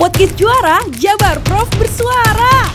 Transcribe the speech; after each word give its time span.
Podcast 0.00 0.32
Juara 0.40 0.80
Jabar 0.96 1.36
Prof 1.44 1.68
bersuara. 1.76 2.72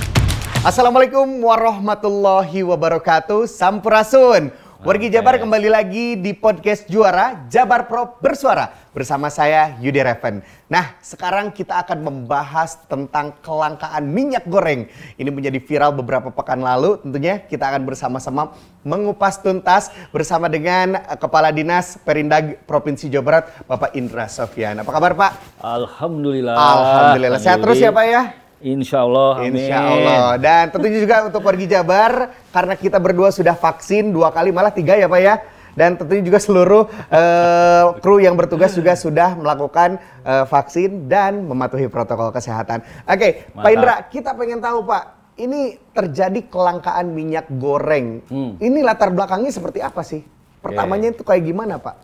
Assalamualaikum 0.61 1.25
warahmatullahi 1.41 2.61
wabarakatuh. 2.61 3.49
Sampurasun. 3.49 4.53
Wargi 4.85 5.09
Jabar 5.09 5.41
kembali 5.41 5.65
lagi 5.65 6.13
di 6.13 6.29
podcast 6.37 6.85
Juara 6.85 7.49
Jabar 7.49 7.89
Pro 7.89 8.21
Bersuara 8.21 8.69
bersama 8.93 9.33
saya 9.33 9.81
Yudi 9.81 9.97
Reven. 9.97 10.45
Nah, 10.69 10.93
sekarang 11.01 11.49
kita 11.49 11.81
akan 11.81 12.05
membahas 12.05 12.85
tentang 12.85 13.33
kelangkaan 13.41 14.05
minyak 14.05 14.45
goreng. 14.45 14.85
Ini 15.17 15.33
menjadi 15.33 15.57
viral 15.57 15.89
beberapa 15.89 16.29
pekan 16.29 16.61
lalu. 16.61 17.01
Tentunya 17.01 17.41
kita 17.41 17.65
akan 17.73 17.81
bersama-sama 17.81 18.53
mengupas 18.85 19.41
tuntas 19.41 19.89
bersama 20.13 20.53
dengan 20.53 21.01
eh, 21.01 21.17
Kepala 21.17 21.49
Dinas 21.49 21.97
Perindag 22.05 22.61
Provinsi 22.69 23.09
Jawa 23.09 23.25
Barat, 23.25 23.43
Bapak 23.65 23.97
Indra 23.97 24.29
Sofyan. 24.29 24.85
Apa 24.85 24.93
kabar, 24.93 25.17
Pak? 25.17 25.65
Alhamdulillah. 25.65 26.53
Alhamdulillah. 26.53 27.41
Sehat 27.41 27.57
terus 27.57 27.81
ya, 27.81 27.89
Pak 27.89 28.05
ya? 28.05 28.44
Insya 28.65 29.05
Allah. 29.05 29.45
Amin. 29.45 29.61
Insya 29.61 29.77
Allah. 29.77 30.41
Dan 30.41 30.73
tentunya 30.73 30.97
juga 30.97 31.29
untuk 31.29 31.45
wargi 31.45 31.69
Jabar, 31.69 32.33
karena 32.49 32.73
kita 32.73 32.97
berdua 32.97 33.29
sudah 33.29 33.53
vaksin 33.53 34.09
dua 34.09 34.33
kali, 34.33 34.49
malah 34.49 34.73
tiga 34.73 34.97
ya 34.97 35.05
Pak 35.05 35.21
ya. 35.21 35.35
Dan 35.75 35.99
tentunya 35.99 36.23
juga 36.23 36.39
seluruh 36.39 36.87
uh, 36.87 37.83
kru 37.99 38.23
yang 38.23 38.33
bertugas 38.33 38.73
juga 38.73 38.95
sudah 38.95 39.35
melakukan 39.35 39.99
uh, 40.23 40.47
vaksin 40.47 41.05
dan 41.11 41.45
mematuhi 41.45 41.91
protokol 41.91 42.31
kesehatan. 42.31 42.81
Oke, 43.05 43.51
Pak 43.53 43.69
Indra, 43.75 43.95
kita 44.07 44.31
pengen 44.39 44.63
tahu 44.63 44.87
Pak, 44.87 45.35
ini 45.35 45.75
terjadi 45.91 46.47
kelangkaan 46.47 47.11
minyak 47.11 47.51
goreng. 47.59 48.23
Hmm. 48.31 48.55
Ini 48.55 48.79
latar 48.87 49.11
belakangnya 49.11 49.51
seperti 49.51 49.83
apa 49.83 49.99
sih? 50.01 50.23
Pertamanya 50.63 51.11
yeah. 51.11 51.15
itu 51.19 51.23
kayak 51.27 51.43
gimana 51.43 51.75
Pak? 51.75 51.95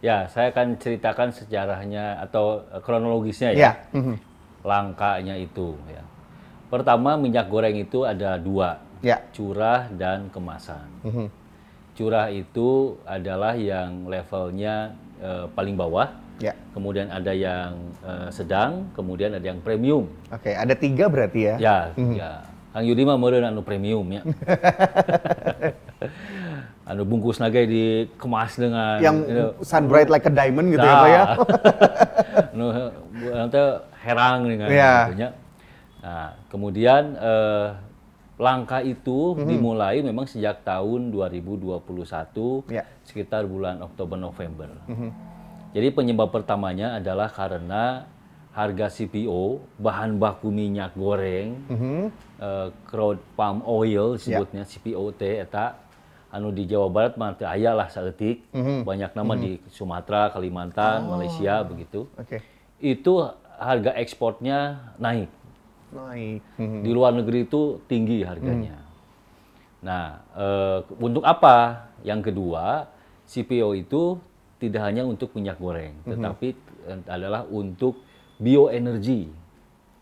Ya, 0.00 0.24
saya 0.32 0.48
akan 0.48 0.80
ceritakan 0.80 1.28
sejarahnya 1.36 2.24
atau 2.24 2.64
kronologisnya 2.80 3.52
ya. 3.52 3.60
Yeah. 3.60 3.74
Mm 3.92 4.02
-hmm 4.02 4.16
langkanya 4.66 5.34
itu. 5.38 5.74
Ya. 5.86 6.02
Pertama 6.68 7.16
minyak 7.16 7.48
goreng 7.48 7.80
itu 7.80 8.04
ada 8.04 8.36
dua, 8.36 8.84
ya. 9.00 9.24
curah 9.32 9.88
dan 9.88 10.28
kemasan. 10.28 10.84
Mm 11.00 11.12
-hmm. 11.12 11.26
Curah 11.96 12.28
itu 12.28 13.00
adalah 13.08 13.56
yang 13.56 14.04
levelnya 14.04 14.92
uh, 15.18 15.48
paling 15.56 15.74
bawah, 15.74 16.12
ya. 16.38 16.52
kemudian 16.76 17.08
ada 17.08 17.32
yang 17.32 17.72
uh, 18.04 18.28
sedang, 18.28 18.84
kemudian 18.92 19.32
ada 19.32 19.42
yang 19.42 19.64
premium. 19.64 20.12
Oke, 20.28 20.52
ada 20.52 20.76
tiga 20.76 21.08
berarti 21.08 21.40
ya? 21.40 21.54
Ya, 21.56 21.78
mm 21.96 22.04
-hmm. 22.04 22.16
ya. 22.20 22.30
Kang 22.68 22.84
Yudi 22.84 23.02
mah 23.02 23.16
meureun 23.16 23.48
anu 23.48 23.64
premium 23.64 24.06
ya. 24.12 24.22
anu 26.88 27.04
bungkus 27.04 27.36
naga 27.36 27.60
dikemas 27.64 28.56
dengan 28.56 28.96
yang 29.02 29.16
you 29.28 29.36
know, 29.36 29.50
sun 29.60 29.88
bright 29.88 30.08
like 30.08 30.24
a 30.24 30.32
diamond 30.32 30.72
gitu 30.72 30.80
nah, 30.80 30.88
ya 30.88 30.96
Pak 30.96 31.08
ya. 31.08 31.24
anu 32.56 32.66
herang 34.00 34.38
dengan 34.48 34.68
yeah. 34.72 35.00
Iya. 35.12 35.28
Nah, 35.98 36.38
kemudian 36.50 37.18
eh, 37.18 37.68
langkah 38.38 38.80
itu 38.80 39.34
mm-hmm. 39.34 39.48
dimulai 39.50 39.98
memang 40.00 40.24
sejak 40.30 40.62
tahun 40.62 41.10
2021 41.10 41.82
yeah. 42.70 42.86
sekitar 43.02 43.44
bulan 43.50 43.82
Oktober 43.82 44.14
November. 44.14 44.70
Mm-hmm. 44.86 45.10
Jadi 45.74 45.88
penyebab 45.92 46.30
pertamanya 46.30 46.96
adalah 46.96 47.28
karena 47.28 48.06
harga 48.54 48.90
CPO 48.90 49.62
bahan 49.78 50.18
baku 50.18 50.50
minyak 50.50 50.94
goreng 50.94 51.58
mm-hmm. 51.66 52.00
eh, 52.42 52.68
crude 52.86 53.22
palm 53.34 53.62
oil 53.66 54.14
disebutnya 54.14 54.64
yeah. 54.64 54.70
CPO 54.70 55.04
teh 55.18 55.42
eta 55.42 55.78
anu 56.28 56.52
di 56.52 56.68
Jawa 56.68 56.88
Barat 56.92 57.14
mah 57.16 57.34
aya 57.42 57.74
lah 57.74 57.90
saeutik 57.90 58.46
mm-hmm. 58.54 58.86
banyak 58.86 59.12
nama 59.18 59.32
mm-hmm. 59.34 59.44
di 59.44 59.52
Sumatera, 59.74 60.30
Kalimantan, 60.30 61.08
oh. 61.08 61.18
Malaysia 61.18 61.64
begitu. 61.66 62.06
Okay. 62.14 62.44
Itu 62.78 63.32
harga 63.58 63.96
ekspornya 63.98 64.94
naik. 65.02 65.37
Naik. 65.92 66.40
Hmm. 66.60 66.82
Di 66.84 66.90
luar 66.92 67.12
negeri 67.16 67.48
itu 67.48 67.80
tinggi 67.88 68.20
harganya. 68.24 68.76
Hmm. 68.76 68.86
Nah, 69.78 70.04
e, 70.34 70.46
untuk 71.00 71.24
apa? 71.24 71.88
Yang 72.04 72.30
kedua, 72.32 72.86
CPO 73.24 73.74
itu 73.78 74.18
tidak 74.58 74.82
hanya 74.84 75.06
untuk 75.06 75.32
minyak 75.34 75.56
goreng, 75.56 75.94
hmm. 76.02 76.10
tetapi 76.14 76.48
adalah 77.06 77.46
untuk 77.46 78.02
bioenergi. 78.42 79.30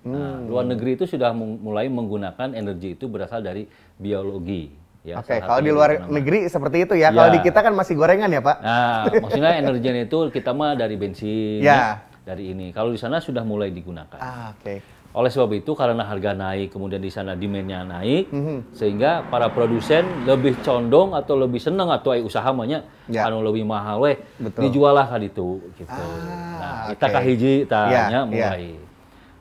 Nah, 0.07 0.41
hmm. 0.41 0.49
Luar 0.49 0.65
negeri 0.67 0.97
itu 0.97 1.05
sudah 1.05 1.35
mulai 1.35 1.91
menggunakan 1.91 2.55
energi 2.55 2.95
itu 2.95 3.11
berasal 3.11 3.43
dari 3.43 3.67
biologi. 3.99 4.71
Ya, 5.07 5.23
Oke, 5.23 5.39
okay, 5.39 5.41
kalau 5.47 5.63
di 5.63 5.71
luar 5.71 6.11
negeri 6.11 6.51
seperti 6.51 6.83
itu 6.83 6.95
ya. 6.99 7.15
ya. 7.15 7.15
Kalau 7.15 7.31
di 7.31 7.41
kita 7.47 7.63
kan 7.63 7.73
masih 7.79 7.95
gorengan 7.95 8.27
ya, 8.27 8.43
Pak. 8.43 8.57
Nah, 8.59 9.03
maksudnya 9.23 9.53
energinya 9.55 10.03
itu 10.03 10.19
kita 10.35 10.51
mah 10.51 10.75
dari 10.75 10.99
bensin. 10.99 11.63
Ya 11.63 12.03
dari 12.27 12.51
ini. 12.51 12.75
Kalau 12.75 12.91
di 12.91 12.99
sana 12.99 13.23
sudah 13.23 13.47
mulai 13.47 13.71
digunakan. 13.71 14.19
Ah, 14.19 14.51
oke. 14.51 14.67
Okay. 14.67 14.79
Oleh 15.17 15.33
sebab 15.33 15.49
itu 15.57 15.73
karena 15.73 16.05
harga 16.05 16.37
naik, 16.37 16.77
kemudian 16.77 17.01
di 17.01 17.09
sana 17.09 17.33
demand-nya 17.33 17.89
naik, 17.89 18.29
mm 18.29 18.43
-hmm. 18.45 18.59
sehingga 18.77 19.25
para 19.33 19.49
produsen 19.49 20.05
lebih 20.29 20.61
condong 20.61 21.17
atau 21.17 21.41
lebih 21.41 21.57
senang 21.57 21.89
atau 21.89 22.13
ay 22.13 22.21
usaha 22.21 22.45
banyak 22.53 22.85
ya. 23.09 23.25
anu 23.25 23.41
lebih 23.41 23.65
mahal 23.65 24.05
weh 24.05 24.21
dijual 24.61 24.93
lah 24.93 25.09
kan 25.09 25.25
itu 25.25 25.65
gitu. 25.81 25.89
Ah, 25.89 26.61
nah, 26.61 26.83
kita 26.93 27.07
okay. 27.09 27.15
kahiji 27.17 27.55
tanya 27.65 28.13
ya, 28.13 28.21
mulai. 28.29 28.77
Ya. 28.77 28.85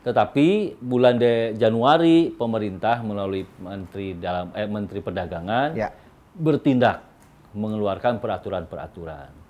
Tetapi 0.08 0.80
bulan 0.80 1.20
de 1.20 1.60
Januari 1.60 2.32
pemerintah 2.32 3.04
melalui 3.04 3.44
menteri 3.60 4.16
dalam 4.16 4.56
eh, 4.56 4.70
menteri 4.72 5.04
perdagangan 5.04 5.76
ya. 5.76 5.92
bertindak 6.40 7.04
mengeluarkan 7.52 8.24
peraturan-peraturan 8.24 9.45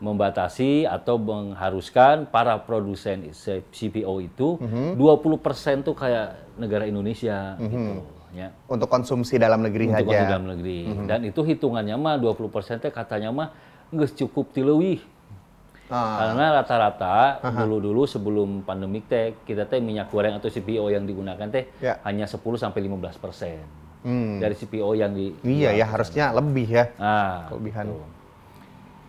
membatasi 0.00 0.88
atau 0.88 1.20
mengharuskan 1.20 2.24
para 2.32 2.56
produsen 2.64 3.28
CPO 3.70 4.14
itu 4.24 4.56
mm 4.56 4.96
-hmm. 4.96 5.36
20% 5.36 5.86
tuh 5.86 5.92
kayak 5.92 6.56
negara 6.56 6.88
Indonesia 6.88 7.54
mm 7.60 7.60
-hmm. 7.60 7.70
gitu 7.70 7.92
ya. 8.32 8.48
Untuk 8.66 8.88
konsumsi 8.88 9.36
dalam 9.36 9.60
negeri 9.60 9.92
Untuk 9.92 10.08
saja. 10.08 10.36
dalam 10.36 10.48
negeri. 10.48 10.88
Mm 10.88 10.92
-hmm. 10.96 11.06
Dan 11.06 11.20
itu 11.28 11.40
hitungannya 11.44 11.96
mah 12.00 12.16
20% 12.16 12.80
teh 12.80 12.88
katanya 12.88 13.28
mah 13.30 13.48
nggak 13.92 14.16
cukup 14.16 14.56
tileuwih. 14.56 15.04
Ah. 15.90 16.22
Karena 16.22 16.62
rata-rata 16.62 17.42
dulu-dulu 17.66 18.06
sebelum 18.06 18.62
pandemik 18.64 19.04
teh 19.10 19.36
kita 19.44 19.68
teh 19.68 19.82
minyak 19.84 20.08
goreng 20.08 20.38
atau 20.38 20.48
CPO 20.48 20.86
yang 20.88 21.04
digunakan 21.04 21.44
teh 21.50 21.66
ya. 21.82 21.98
hanya 22.06 22.24
10 22.30 22.40
sampai 22.56 22.80
15 22.86 23.18
persen 23.18 23.58
hmm. 24.06 24.38
dari 24.38 24.54
CPO 24.54 24.90
yang 24.94 25.10
di 25.10 25.34
Iya 25.42 25.74
ya 25.74 25.86
harusnya 25.90 26.30
lebih 26.30 26.68
ya. 26.70 26.84
Nah, 26.94 27.50
kelebihan. 27.50 27.90
Tuh 27.90 28.19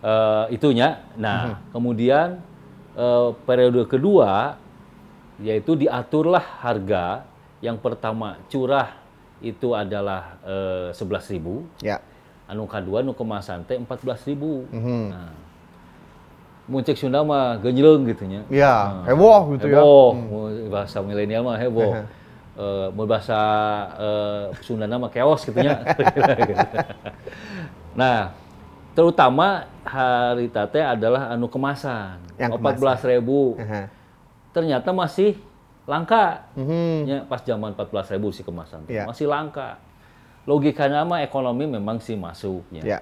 uh, 0.02 0.46
itunya. 0.52 1.02
Nah, 1.16 1.40
hmm. 1.58 1.58
kemudian 1.74 2.28
uh, 2.98 3.34
periode 3.46 3.86
kedua 3.88 4.58
yaitu 5.42 5.74
diaturlah 5.74 6.62
harga 6.62 7.26
yang 7.66 7.78
pertama 7.82 8.38
curah 8.46 8.94
itu 9.42 9.74
adalah 9.74 10.38
uh, 10.46 10.90
sebelas 10.94 11.26
ribu. 11.30 11.66
Ya. 11.82 12.02
Anu 12.46 12.70
kedua 12.70 13.02
anu 13.02 13.18
kemasan 13.18 13.66
teh 13.66 13.78
empat 13.78 14.06
belas 14.06 14.22
ribu. 14.28 14.70
Hmm. 14.70 15.10
Nah, 15.10 15.34
muncik 16.70 16.96
Sunda 16.98 17.26
mah 17.26 17.58
genjleng 17.58 18.06
gitu 18.06 18.24
nya. 18.30 18.46
Iya, 18.54 18.76
nah, 19.02 19.06
heboh 19.10 19.42
gitu 19.58 19.66
heboh. 19.66 19.74
ya. 19.74 19.82
Heboh, 19.82 20.10
hmm. 20.14 20.70
bahasa 20.70 20.98
milenial 21.02 21.42
mah 21.42 21.58
heboh. 21.58 21.94
Uh, 22.52 22.94
bahasa 23.08 23.40
uh, 23.98 24.44
Sunda 24.62 24.86
nama 24.86 25.10
keos 25.10 25.42
gitu 25.48 25.58
nya. 25.58 25.82
nah, 28.00 28.36
terutama 28.92 29.68
hari 29.88 30.52
tate 30.52 30.84
adalah 30.84 31.32
anu 31.32 31.48
kemasan 31.48 32.20
yang 32.36 32.52
empat 32.56 32.76
belas 32.76 33.00
ribu 33.08 33.56
uh-huh. 33.56 33.88
ternyata 34.52 34.92
masih 34.92 35.40
langka 35.88 36.48
uh-huh. 36.60 37.08
ya, 37.08 37.18
pas 37.26 37.40
zaman 37.42 37.72
empat 37.72 37.88
belas 37.88 38.08
ribu 38.12 38.36
si 38.36 38.44
kemasan 38.44 38.84
yeah. 38.92 39.08
masih 39.08 39.32
langka 39.32 39.80
logikanya 40.44 41.08
mah 41.08 41.24
ekonomi 41.24 41.70
memang 41.70 42.04
sih 42.04 42.20
masuk 42.20 42.68
ya 42.76 43.00
yeah. 43.00 43.02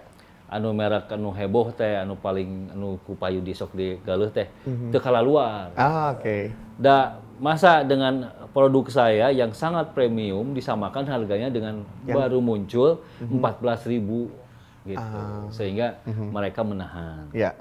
anu 0.49 0.73
merek 0.77 1.09
anu 1.09 1.33
heboh 1.33 1.73
teh 1.73 1.97
anu 1.97 2.13
paling 2.21 2.69
anu 2.69 3.01
kupayu 3.05 3.41
di 3.41 3.53
sok 3.57 3.73
di 3.73 3.97
galuh 4.05 4.29
teh 4.29 4.45
uh-huh. 4.45 4.93
teu 4.93 5.01
luar 5.25 5.73
ah 5.73 6.13
oke 6.13 6.21
okay. 6.21 6.53
da 6.77 7.17
masa 7.39 7.81
dengan 7.87 8.29
produk 8.51 8.91
saya 8.91 9.31
yang 9.31 9.55
sangat 9.55 9.95
premium 9.95 10.51
disamakan 10.51 11.07
harganya 11.07 11.47
dengan 11.47 11.81
yang... 12.03 12.13
baru 12.19 12.43
muncul 12.43 12.99
empat 13.23 13.63
belas 13.63 13.81
ribu 13.87 14.29
gitu 14.85 14.99
uh, 15.01 15.47
sehingga 15.51 15.99
uh 16.03 16.09
mhm. 16.09 16.15
-huh. 16.15 16.29
mereka 16.31 16.61
menahan. 16.63 17.25
Ya. 17.35 17.55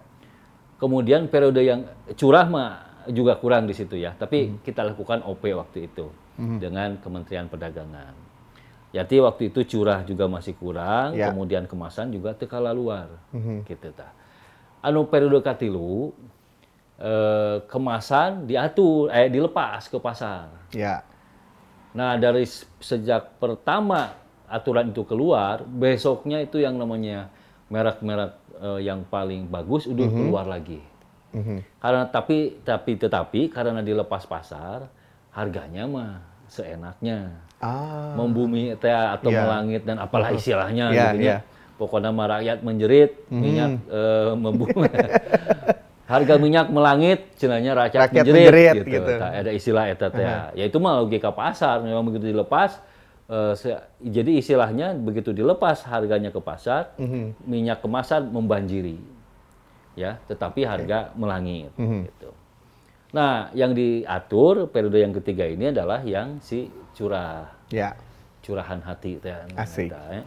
Kemudian 0.79 1.26
periode 1.26 1.62
yang 1.67 1.87
curah 2.15 2.47
mah 2.47 2.70
juga 3.11 3.35
kurang 3.41 3.67
di 3.67 3.75
situ 3.75 3.99
ya, 3.99 4.15
tapi 4.15 4.38
uh 4.38 4.44
mhm. 4.47 4.55
-huh. 4.55 4.62
kita 4.65 4.81
lakukan 4.87 5.19
OP 5.26 5.43
waktu 5.55 5.91
itu 5.91 6.06
uh 6.09 6.41
mhm. 6.41 6.47
-huh. 6.47 6.59
dengan 6.61 6.88
Kementerian 7.03 7.47
Perdagangan. 7.50 8.15
Jadi 8.88 9.20
waktu 9.20 9.53
itu 9.53 9.61
curah 9.76 10.00
juga 10.00 10.25
masih 10.32 10.56
kurang, 10.56 11.12
ya. 11.12 11.29
kemudian 11.29 11.69
kemasan 11.69 12.09
juga 12.09 12.32
tekala 12.32 12.73
luar, 12.73 13.21
uh 13.32 13.37
-huh. 13.37 13.61
gitu 13.69 13.93
ta. 13.93 14.17
Anu 14.81 15.05
periode 15.11 15.44
katilu 15.44 16.14
eh, 16.99 17.59
kemasan 17.69 18.49
diatur, 18.49 19.12
eh 19.12 19.29
dilepas 19.29 19.87
ke 19.93 19.99
pasar. 20.00 20.50
Ya. 20.73 21.05
Nah 21.93 22.17
dari 22.17 22.47
sejak 22.79 23.37
pertama 23.43 24.14
aturan 24.49 24.91
itu 24.91 25.05
keluar, 25.05 25.62
besoknya 25.65 26.41
itu 26.41 26.59
yang 26.59 26.81
namanya 26.81 27.29
merek-merek 27.69 28.33
uh, 28.59 28.81
yang 28.81 29.05
paling 29.06 29.47
bagus 29.47 29.85
udah 29.85 30.09
mm 30.09 30.12
-hmm. 30.12 30.21
keluar 30.25 30.47
lagi. 30.49 30.81
Mm 31.37 31.43
-hmm. 31.45 31.59
Karena 31.79 32.03
tapi 32.09 32.59
tapi 32.65 32.93
tetapi 32.97 33.41
karena 33.53 33.85
dilepas 33.85 34.25
pasar, 34.25 34.89
harganya 35.33 35.85
mah 35.85 36.12
seenaknya. 36.49 37.45
Ah. 37.59 38.15
Membumi 38.15 38.73
teh 38.79 38.89
atau 38.89 39.35
yeah. 39.35 39.43
melangit 39.43 39.83
dan 39.83 39.99
apalah 39.99 40.31
istilahnya 40.31 40.95
yeah, 40.95 41.11
gitu 41.11 41.27
yeah. 41.27 41.41
Pokoknya 41.75 42.11
mah 42.11 42.39
rakyat 42.39 42.59
menjerit, 42.62 43.23
mm. 43.31 43.39
minyak 43.39 43.73
uh, 43.91 44.35
membumi. 44.35 44.87
Harga 46.11 46.41
minyak 46.41 46.73
melangit, 46.73 47.37
cenanya 47.37 47.77
rakyat, 47.85 48.09
rakyat 48.09 48.25
menjerit, 48.25 48.47
menjerit 48.49 48.75
gitu. 48.81 48.91
gitu. 48.97 49.12
Nah, 49.21 49.31
ada 49.31 49.50
istilah 49.53 49.85
eta 49.93 50.09
teh. 50.09 50.25
Uh 50.25 50.27
-huh. 50.27 50.49
Ya 50.56 50.65
itu 50.67 50.79
mah 50.81 51.05
logika 51.05 51.31
pasar, 51.31 51.85
memang 51.85 52.09
begitu 52.09 52.33
dilepas 52.33 52.81
uh, 53.29 53.55
jadi 54.01 54.41
istilahnya 54.41 54.97
begitu 54.97 55.31
dilepas 55.31 55.85
harganya 55.85 56.33
ke 56.33 56.41
pasar, 56.41 56.97
mm 56.97 57.07
-hmm. 57.07 57.25
minyak 57.45 57.79
kemasan 57.85 58.33
membanjiri. 58.33 58.99
Ya, 59.99 60.23
tetapi 60.31 60.63
harga 60.63 61.11
okay. 61.11 61.19
melangit 61.19 61.73
mm 61.75 61.87
-hmm. 61.87 62.01
gitu. 62.07 62.31
Nah, 63.09 63.49
yang 63.57 63.73
diatur 63.73 64.69
periode 64.69 65.01
yang 65.01 65.17
ketiga 65.17 65.49
ini 65.49 65.73
adalah 65.73 66.05
yang 66.05 66.39
si 66.45 66.69
curah. 66.93 67.49
Ya. 67.73 67.97
Curahan 68.45 68.85
hati 68.85 69.17
teh. 69.17 69.33
Asik. 69.57 69.89
ya. 69.93 70.23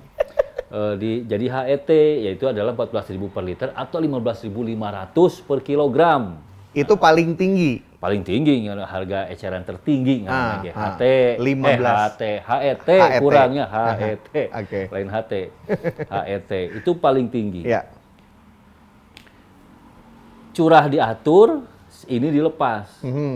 Uh, 0.72 0.96
di, 0.96 1.28
jadi 1.28 1.52
HET 1.52 1.90
yaitu 2.24 2.48
adalah 2.48 2.72
14.000 2.72 3.20
per 3.28 3.44
liter 3.44 3.70
atau 3.76 4.00
15.500 4.00 5.44
per 5.44 5.60
kilogram. 5.62 6.40
Itu 6.72 6.96
paling 6.96 7.36
tinggi. 7.36 7.84
Paling 8.02 8.26
tinggi 8.26 8.66
harga 8.66 9.30
eceran 9.30 9.62
tertinggi 9.62 10.26
ah, 10.26 10.58
ah, 10.74 10.98
HT 10.98 11.38
15 11.38 11.38
eh, 11.38 11.78
HT 11.78 12.22
HET, 12.42 12.88
HET 12.90 13.22
kurangnya 13.22 13.66
HET. 13.70 14.26
okay. 14.66 14.84
Lain 14.90 15.06
HT. 15.12 15.34
HET 16.10 16.52
itu 16.82 16.92
paling 16.98 17.30
tinggi. 17.30 17.62
Ya. 17.68 17.86
Curah 20.56 20.90
diatur 20.90 21.62
ini 22.10 22.34
dilepas. 22.34 23.06
Mm 23.06 23.14
-hmm. 23.14 23.34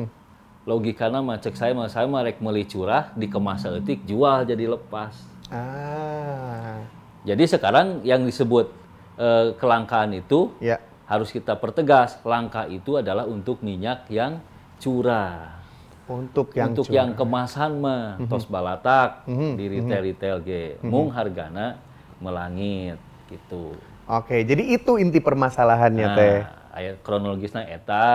Logikanya 0.66 1.22
mah 1.22 1.38
cek 1.38 1.54
saya 1.54 1.78
mah 1.78 1.86
saya 1.86 2.10
mah 2.10 2.26
rek 2.26 2.42
meuli 2.42 2.66
curah 2.66 3.14
dikemas 3.14 3.70
seetik 3.70 4.02
jual 4.10 4.50
jadi 4.50 4.66
lepas. 4.66 5.14
Ah. 5.54 6.82
Jadi 7.22 7.46
sekarang 7.46 8.02
yang 8.02 8.26
disebut 8.26 8.74
uh, 9.22 9.54
kelangkaan 9.62 10.18
itu 10.18 10.50
ya. 10.58 10.82
Harus 11.06 11.30
kita 11.30 11.54
pertegas 11.57 12.18
langka 12.25 12.66
itu 12.66 12.98
adalah 12.98 13.30
untuk 13.30 13.62
minyak 13.62 14.10
yang 14.10 14.42
curah. 14.81 15.62
Untuk 16.06 16.54
yang 16.54 16.74
untuk 16.74 16.86
curah. 16.90 16.98
yang 17.02 17.10
kemasan 17.18 17.72
mah 17.81 18.18
mm 18.18 18.25
-hmm. 18.25 18.30
tos 18.30 18.46
balatak 18.46 19.25
mm 19.25 19.34
-hmm. 19.34 19.52
di 19.57 19.66
retail 19.69 20.04
retail 20.06 20.38
ge 20.46 20.63
mm 20.66 20.78
-hmm. 20.81 20.90
mung 20.90 21.10
hargana 21.13 21.81
melangit 22.22 22.98
gitu. 23.30 23.74
Oke, 24.06 24.46
jadi 24.46 24.62
itu 24.62 25.02
inti 25.02 25.18
permasalahannya 25.18 26.06
nah, 26.06 26.18
teh 26.18 26.38
ayat 26.75 26.96
kronologisnya 27.02 27.66
eta 27.66 28.06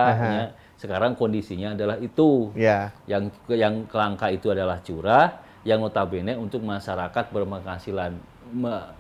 sekarang 0.81 1.13
kondisinya 1.17 1.77
adalah 1.77 1.97
itu 2.01 2.53
ya. 2.57 2.93
yang 3.05 3.29
yang 3.49 3.85
kelangka 3.85 4.33
itu 4.33 4.49
adalah 4.53 4.81
curah 4.81 5.41
yang 5.61 5.81
notabene 5.85 6.37
untuk 6.41 6.65
masyarakat 6.65 7.29
berpenghasilan 7.33 8.17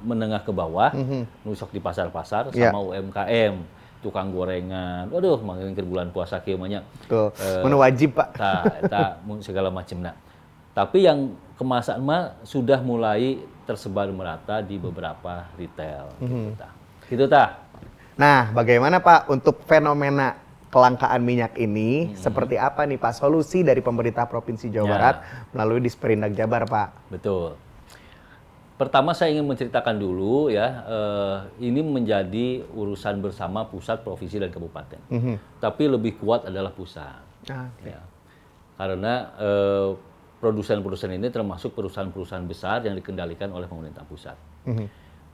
menengah 0.04 0.44
ke 0.44 0.52
bawah 0.52 0.93
mm 0.93 1.04
-hmm. 1.04 1.22
nusok 1.48 1.72
di 1.72 1.81
pasar-pasar 1.81 2.52
ya. 2.52 2.69
sama 2.69 2.84
UMKM 2.84 3.80
tukang 4.00 4.32
gorengan 4.32 5.08
waduh 5.12 5.41
makin 5.41 5.76
ke 5.76 5.85
bulan 5.85 6.08
puasa 6.11 6.41
kieu 6.41 6.56
banyak 6.56 6.81
tuh 7.06 7.32
uh, 7.37 7.62
menu 7.64 7.76
wajib 7.81 8.17
pak 8.17 8.37
ta, 8.37 8.64
ta 8.88 9.06
segala 9.44 9.69
macam 9.69 10.00
nah 10.00 10.17
tapi 10.73 11.05
yang 11.05 11.37
kemasan 11.61 12.00
mah 12.00 12.41
sudah 12.43 12.81
mulai 12.81 13.44
tersebar 13.69 14.08
merata 14.11 14.64
di 14.64 14.81
beberapa 14.81 15.47
retail 15.61 16.11
mm 16.19 16.26
-hmm. 16.26 16.44
gitu 16.44 16.52
ta 16.56 16.69
gitu 17.11 17.26
ta 17.29 17.44
Nah, 18.20 18.52
bagaimana 18.52 19.00
Pak 19.00 19.32
untuk 19.32 19.64
fenomena 19.64 20.37
kelangkaan 20.69 21.25
minyak 21.25 21.56
ini 21.56 22.12
hmm. 22.12 22.20
seperti 22.20 22.61
apa 22.61 22.85
nih 22.85 23.00
Pak 23.00 23.17
solusi 23.17 23.64
dari 23.64 23.81
pemerintah 23.81 24.29
Provinsi 24.29 24.69
Jawa 24.69 24.87
ya. 24.87 24.93
Barat 24.93 25.17
melalui 25.56 25.81
Disperindak 25.81 26.37
Jabar 26.37 26.69
Pak? 26.69 27.08
Betul. 27.08 27.56
Pertama 28.81 29.12
saya 29.12 29.37
ingin 29.37 29.44
menceritakan 29.44 30.00
dulu 30.00 30.49
ya, 30.49 30.88
eh, 30.88 31.69
ini 31.69 31.85
menjadi 31.85 32.65
urusan 32.73 33.21
bersama 33.21 33.69
pusat, 33.69 34.00
provinsi 34.00 34.41
dan 34.41 34.49
kabupaten. 34.49 34.97
Mm 35.12 35.21
-hmm. 35.21 35.37
Tapi 35.61 35.85
lebih 35.85 36.17
kuat 36.17 36.49
adalah 36.49 36.73
pusat. 36.73 37.21
Ah, 37.53 37.69
okay. 37.77 37.93
ya. 37.93 38.00
Karena 38.81 39.37
eh, 39.37 39.88
produsen-produsen 40.41 41.12
ini 41.12 41.29
termasuk 41.29 41.77
perusahaan-perusahaan 41.77 42.49
besar 42.49 42.81
yang 42.88 42.97
dikendalikan 42.97 43.53
oleh 43.53 43.69
pemerintah 43.69 44.00
pusat. 44.09 44.41
Mm 44.65 44.73
-hmm. 44.73 44.87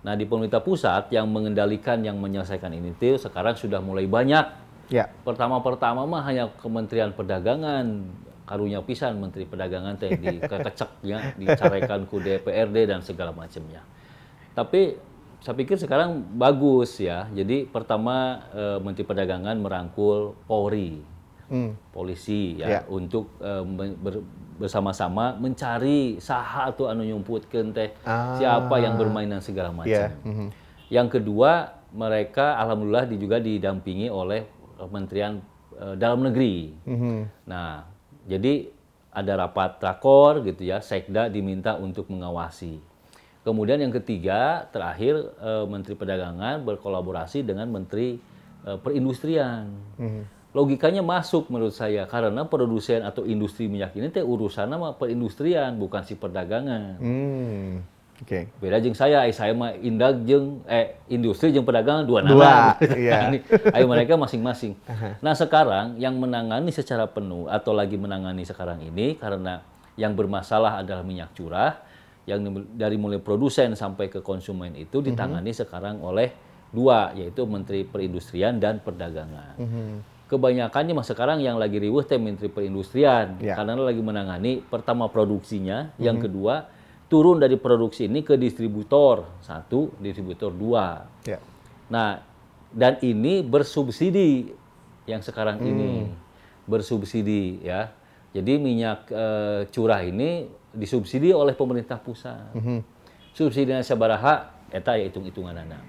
Nah 0.03 0.19
di 0.19 0.27
pemerintah 0.27 0.59
pusat 0.59 1.07
yang 1.15 1.31
mengendalikan, 1.31 2.03
yang 2.03 2.19
menyelesaikan 2.19 2.75
ini 2.75 2.99
itu 2.99 3.15
sekarang 3.15 3.55
sudah 3.55 3.79
mulai 3.79 4.11
banyak. 4.11 4.47
Ya. 4.91 5.07
Pertama-pertama 5.23 6.03
mah 6.03 6.23
hanya 6.27 6.51
Kementerian 6.59 7.15
Perdagangan, 7.15 8.11
karunya 8.47 8.81
pisan 8.81 9.19
Menteri 9.19 9.45
Perdagangan 9.45 9.99
teh 9.99 10.15
dikecek 10.15 11.03
ya, 11.03 11.35
dicarekan 11.35 12.07
ku 12.07 12.23
DPRD 12.23 12.87
dan 12.87 13.03
segala 13.03 13.35
macamnya. 13.35 13.83
Tapi 14.55 14.97
saya 15.43 15.55
pikir 15.59 15.77
sekarang 15.77 16.25
bagus 16.39 16.97
ya. 17.03 17.29
Jadi 17.35 17.69
pertama 17.69 18.47
eh, 18.55 18.79
Menteri 18.81 19.05
Perdagangan 19.05 19.59
merangkul 19.59 20.39
Polri, 20.47 21.03
hmm. 21.51 21.93
polisi 21.93 22.57
ya, 22.57 22.67
ya. 22.67 22.81
untuk 22.89 23.37
eh, 23.43 23.63
ber, 23.99 24.23
bersama-sama 24.57 25.37
mencari 25.37 26.17
saha 26.17 26.73
atau 26.73 26.89
anu 26.89 27.05
nyumputkeun 27.05 27.77
teh 27.77 27.93
ah. 28.09 28.41
siapa 28.41 28.81
yang 28.81 28.97
bermain 28.97 29.29
dan 29.29 29.45
segala 29.45 29.69
macam. 29.71 30.09
Yeah. 30.09 30.17
Mm 30.25 30.35
-hmm. 30.35 30.49
Yang 30.89 31.09
kedua, 31.21 31.77
mereka 31.93 32.57
alhamdulillah 32.57 33.05
juga 33.13 33.37
didampingi 33.37 34.09
oleh 34.09 34.49
Kementerian 34.77 35.41
uh, 35.77 35.93
Dalam 35.97 36.25
Negeri. 36.25 36.73
Mm 36.89 36.97
-hmm. 36.97 37.17
Nah, 37.49 37.85
jadi 38.29 38.69
ada 39.15 39.33
rapat 39.47 39.81
rakor 39.81 40.45
gitu 40.45 40.69
ya, 40.69 40.85
Sekda 40.85 41.33
diminta 41.33 41.81
untuk 41.81 42.13
mengawasi. 42.13 42.79
Kemudian 43.47 43.79
yang 43.81 43.95
ketiga, 43.95 44.67
terakhir 44.75 45.33
uh, 45.39 45.65
Menteri 45.71 45.95
Perdagangan 45.95 46.67
berkolaborasi 46.67 47.47
dengan 47.47 47.71
Menteri 47.71 48.19
uh, 48.67 48.77
Perindustrian. 48.77 49.71
Mm 49.97 50.11
-hmm 50.11 50.25
logikanya 50.57 51.05
masuk 51.05 51.53
menurut 51.53 51.77
saya 51.77 52.09
karena 52.09 52.49
produsen 52.49 53.05
atau 53.05 53.29
industri 53.29 53.69
minyak 53.69 53.93
ini 53.93 54.09
teh 54.09 54.25
urusan 54.25 54.73
sama 54.73 54.97
perindustrian 54.97 55.77
bukan 55.77 56.01
si 56.09 56.17
perdagangan. 56.17 56.97
Hmm. 56.97 57.85
Oke. 58.17 58.49
Okay. 58.49 58.61
Beda 58.65 58.81
jeng 58.81 58.97
saya, 58.97 59.29
saya 59.29 59.53
mah 59.53 59.77
indak 59.77 60.25
jeng 60.25 60.65
eh 60.65 60.97
industri 61.13 61.53
jeng 61.53 61.69
perdagangan 61.69 62.09
dua 62.09 62.25
nama. 62.25 62.33
Dua, 62.33 62.57
iya. 63.03 63.29
Ayo 63.77 63.85
mereka 63.89 64.17
masing-masing. 64.17 64.79
Uh-huh. 64.87 65.13
Nah 65.21 65.35
sekarang 65.37 65.99
yang 66.01 66.17
menangani 66.17 66.73
secara 66.73 67.05
penuh 67.11 67.51
atau 67.51 67.77
lagi 67.77 68.01
menangani 68.01 68.47
sekarang 68.49 68.81
ini 68.81 69.19
karena 69.19 69.61
yang 69.99 70.17
bermasalah 70.17 70.81
adalah 70.81 71.05
minyak 71.05 71.37
curah 71.37 71.77
yang 72.25 72.41
dari 72.73 72.97
mulai 72.97 73.21
produsen 73.21 73.77
sampai 73.77 74.09
ke 74.09 74.25
konsumen 74.25 74.73
itu 74.79 75.05
ditangani 75.05 75.53
uh-huh. 75.53 75.63
sekarang 75.67 76.01
oleh 76.01 76.33
dua 76.73 77.13
yaitu 77.13 77.45
Menteri 77.45 77.85
Perindustrian 77.85 78.57
dan 78.57 78.81
Perdagangan. 78.81 79.55
Uh-huh 79.59 80.17
kebanyakannya 80.27 80.91
mas 80.91 81.07
sekarang 81.07 81.39
yang 81.39 81.55
lagi 81.55 81.79
riuh 81.79 82.03
teh 82.03 82.19
Menteri 82.19 82.51
Perindustrian 82.51 83.39
ya. 83.39 83.55
karena 83.55 83.79
lagi 83.79 84.03
menangani 84.03 84.59
pertama 84.59 85.07
produksinya, 85.07 85.95
yang 86.03 86.19
kedua 86.19 86.67
turun 87.07 87.39
dari 87.39 87.55
produksi 87.59 88.11
ini 88.11 88.27
ke 88.27 88.35
distributor 88.35 89.27
satu, 89.43 89.95
distributor 90.03 90.51
dua. 90.51 91.07
Ya. 91.23 91.39
Nah 91.91 92.23
dan 92.75 92.99
ini 93.01 93.47
bersubsidi 93.47 94.51
yang 95.07 95.23
sekarang 95.23 95.63
mm. 95.63 95.71
ini 95.71 95.93
bersubsidi 96.67 97.63
ya. 97.63 97.95
Jadi 98.35 98.61
minyak 98.61 99.09
e, 99.09 99.27
curah 99.73 100.03
ini 100.05 100.45
disubsidi 100.75 101.33
oleh 101.33 101.57
pemerintah 101.57 101.97
pusat. 101.97 102.53
Mm-hmm. 102.53 102.79
Subsidinya 103.33 103.81
sabaraha 103.81 104.53
eta 104.69 104.99
ya 104.99 105.09
hitung-hitungan 105.09 105.57
anak. 105.57 105.81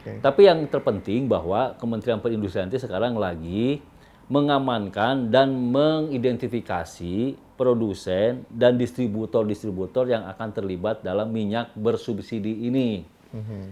Okay. 0.00 0.22
Tapi 0.22 0.46
yang 0.46 0.64
terpenting 0.70 1.26
bahwa 1.26 1.74
Kementerian 1.76 2.22
Perindustrian 2.22 2.70
sekarang 2.70 3.18
lagi 3.18 3.82
mengamankan 4.30 5.26
dan 5.28 5.50
mengidentifikasi 5.50 7.34
produsen 7.58 8.46
dan 8.48 8.78
distributor-distributor 8.78 10.08
yang 10.08 10.24
akan 10.30 10.48
terlibat 10.54 11.02
dalam 11.02 11.28
minyak 11.28 11.74
bersubsidi 11.74 12.70
ini. 12.70 13.04
Mm-hmm. 13.34 13.64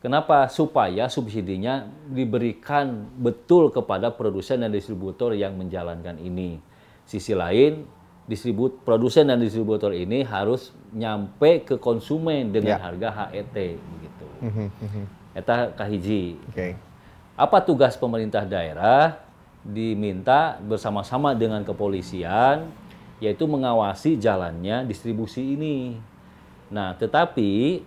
Kenapa? 0.00 0.46
Supaya 0.48 1.10
subsidinya 1.10 1.90
diberikan 2.08 3.10
betul 3.18 3.74
kepada 3.74 4.14
produsen 4.14 4.62
dan 4.62 4.70
distributor 4.70 5.34
yang 5.34 5.58
menjalankan 5.58 6.16
ini. 6.22 6.62
Sisi 7.04 7.34
lain, 7.34 7.84
distribut 8.24 8.86
produsen 8.86 9.28
dan 9.28 9.42
distributor 9.42 9.92
ini 9.92 10.24
harus 10.24 10.72
nyampe 10.94 11.66
ke 11.66 11.76
konsumen 11.76 12.54
dengan 12.54 12.78
yeah. 12.78 12.84
harga 12.86 13.08
HET 13.28 13.56
begitu. 13.76 14.26
Mm-hmm. 14.40 15.04
Eta 15.34 15.74
kahiji. 15.74 16.38
Okay. 16.54 16.78
Apa 17.34 17.58
tugas 17.60 17.98
pemerintah 17.98 18.46
daerah? 18.46 19.18
Diminta 19.64 20.60
bersama-sama 20.60 21.32
dengan 21.32 21.64
kepolisian, 21.64 22.68
yaitu 23.18 23.48
mengawasi 23.48 24.20
jalannya 24.20 24.84
distribusi 24.84 25.56
ini. 25.56 25.96
Nah, 26.68 26.92
tetapi 26.94 27.80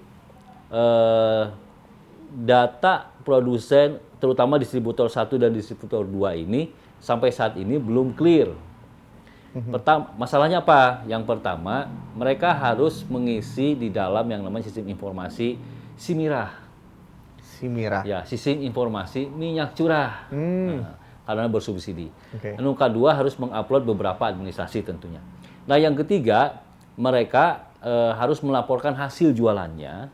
eh, 0.74 1.44
data 2.34 2.94
produsen, 3.22 4.02
terutama 4.18 4.58
distributor 4.58 5.06
satu 5.08 5.38
dan 5.38 5.54
distributor 5.54 6.02
dua 6.02 6.34
ini 6.34 6.74
sampai 6.98 7.30
saat 7.30 7.56
ini 7.62 7.78
belum 7.78 8.18
clear. 8.18 8.50
Mhm. 9.54 9.72
Pertama, 9.74 10.04
masalahnya 10.18 10.66
apa? 10.66 11.06
Yang 11.06 11.24
pertama, 11.30 11.90
mereka 12.18 12.58
harus 12.58 13.06
mengisi 13.06 13.78
di 13.78 13.94
dalam 13.94 14.26
yang 14.26 14.42
namanya 14.42 14.66
sistem 14.66 14.90
informasi 14.90 15.78
Simirah. 15.98 16.54
Simirah. 17.42 18.06
Ya, 18.06 18.22
sistem 18.30 18.62
informasi 18.62 19.26
minyak 19.26 19.74
curah. 19.74 20.30
Hmm. 20.30 20.86
Nah, 20.86 20.94
karena 21.28 21.52
bersubsidi. 21.52 22.08
Okay. 22.40 22.56
Yang 22.56 22.80
kedua 22.80 23.12
harus 23.12 23.36
mengupload 23.36 23.84
beberapa 23.84 24.24
administrasi 24.32 24.88
tentunya. 24.88 25.20
Nah, 25.68 25.76
yang 25.76 25.92
ketiga, 26.00 26.64
mereka 26.96 27.68
e, 27.84 27.92
harus 28.16 28.40
melaporkan 28.40 28.96
hasil 28.96 29.36
jualannya. 29.36 30.08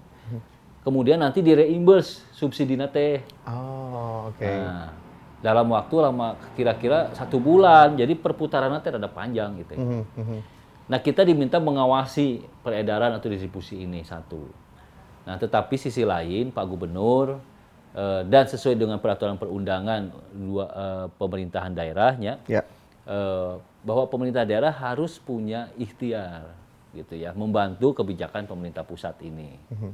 Kemudian 0.84 1.22
nanti 1.22 1.40
direimburse 1.40 2.28
subsidi 2.36 2.76
nate. 2.76 3.24
Oh, 3.48 4.34
oke. 4.34 4.42
Okay. 4.42 4.58
Nah, 4.60 4.92
dalam 5.44 5.68
waktu 5.76 5.96
lama 6.00 6.40
kira-kira 6.56 7.12
satu 7.12 7.36
bulan 7.36 8.00
jadi 8.00 8.16
perputaran 8.16 8.72
nanti 8.72 8.88
ada 8.88 9.12
panjang 9.12 9.60
gitu. 9.60 9.76
Mm 9.76 10.04
-hmm. 10.08 10.40
Nah 10.88 11.00
kita 11.04 11.28
diminta 11.28 11.60
mengawasi 11.60 12.48
peredaran 12.64 13.12
atau 13.12 13.28
distribusi 13.28 13.84
ini 13.84 14.08
satu. 14.08 14.48
Nah 15.28 15.36
tetapi 15.36 15.76
sisi 15.76 16.08
lain 16.08 16.56
Pak 16.56 16.64
Gubernur 16.64 17.44
eh, 17.94 18.22
dan 18.28 18.44
sesuai 18.50 18.76
dengan 18.76 18.98
peraturan 19.00 19.38
perundangan 19.38 20.12
dua 20.34 20.66
eh, 20.70 21.06
pemerintahan 21.18 21.72
daerahnya 21.74 22.42
yeah. 22.50 22.66
eh, 23.08 23.54
bahwa 23.84 24.08
pemerintah 24.10 24.44
daerah 24.44 24.72
harus 24.74 25.20
punya 25.20 25.70
ikhtiar 25.78 26.54
gitu 26.94 27.18
ya 27.18 27.34
membantu 27.34 27.94
kebijakan 27.98 28.46
pemerintah 28.46 28.86
pusat 28.86 29.18
ini. 29.26 29.58
Mm 29.74 29.78
-hmm. 29.78 29.92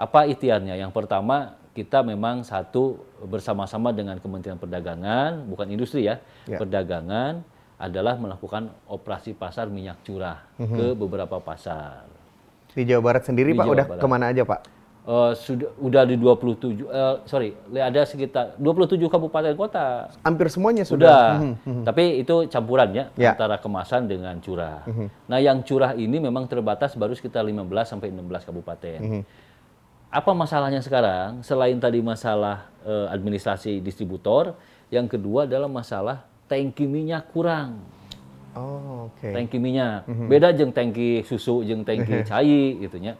Apa 0.00 0.24
ikhtiarnya? 0.30 0.78
Yang 0.78 0.94
pertama 0.94 1.60
kita 1.76 2.00
memang 2.00 2.46
satu 2.46 3.02
bersama-sama 3.26 3.92
dengan 3.92 4.16
Kementerian 4.16 4.56
Perdagangan, 4.56 5.44
bukan 5.44 5.68
industri 5.68 6.08
ya, 6.08 6.22
ya. 6.48 6.56
perdagangan 6.56 7.44
adalah 7.76 8.16
melakukan 8.16 8.72
operasi 8.88 9.36
pasar 9.36 9.68
minyak 9.68 10.00
curah 10.06 10.40
mm 10.56 10.64
-hmm. 10.64 10.76
ke 10.78 10.86
beberapa 10.96 11.36
pasar. 11.42 12.06
Di 12.70 12.86
Jawa 12.86 13.02
Barat 13.02 13.22
sendiri 13.26 13.52
di 13.52 13.58
Pak 13.58 13.66
Jawa 13.66 13.74
udah 13.74 13.86
Barat. 13.90 14.00
ke 14.00 14.06
mana 14.06 14.24
aja 14.30 14.42
Pak? 14.46 14.60
Uh, 15.00 15.32
sudah 15.32 15.72
udah 15.80 16.04
di 16.04 16.20
27 16.20 16.28
uh, 16.28 16.36
eh, 16.84 17.16
sorry 17.24 17.56
ada 17.72 18.04
sekitar 18.04 18.52
27 18.60 19.00
kabupaten 19.08 19.56
kota 19.56 20.12
hampir 20.20 20.52
semuanya 20.52 20.84
sudah, 20.84 20.92
sudah. 20.92 21.24
Mm 21.40 21.54
-hmm. 21.56 21.84
tapi 21.88 22.20
itu 22.20 22.34
campuran 22.52 22.92
ya, 22.92 23.04
ya 23.16 23.32
antara 23.32 23.56
kemasan 23.56 24.04
dengan 24.04 24.36
curah 24.44 24.84
mm 24.84 24.92
-hmm. 24.92 25.08
nah 25.24 25.40
yang 25.40 25.64
curah 25.64 25.96
ini 25.96 26.20
memang 26.20 26.44
terbatas 26.44 27.00
baru 27.00 27.16
sekitar 27.16 27.48
15 27.48 27.64
sampai 27.88 28.12
16 28.12 28.44
kabupaten 28.44 29.00
mm 29.00 29.08
-hmm 29.08 29.48
apa 30.10 30.34
masalahnya 30.34 30.82
sekarang? 30.82 31.40
Selain 31.46 31.78
tadi 31.78 32.02
masalah 32.02 32.66
uh, 32.82 33.06
administrasi 33.14 33.78
distributor, 33.78 34.58
yang 34.90 35.06
kedua 35.06 35.46
adalah 35.46 35.70
masalah 35.70 36.26
tangki 36.50 36.84
minyak 36.90 37.30
kurang. 37.30 37.78
Oh, 38.58 39.06
oke. 39.06 39.22
Okay. 39.22 39.30
Tangki 39.30 39.62
minyak. 39.62 40.10
Mm 40.10 40.14
-hmm. 40.14 40.26
Beda 40.26 40.50
jeng 40.50 40.74
tangki 40.74 41.22
susu, 41.22 41.62
jeng 41.62 41.86
tangki 41.86 42.22
cai 42.30 42.82
gitu 42.82 42.98
ya. 42.98 43.14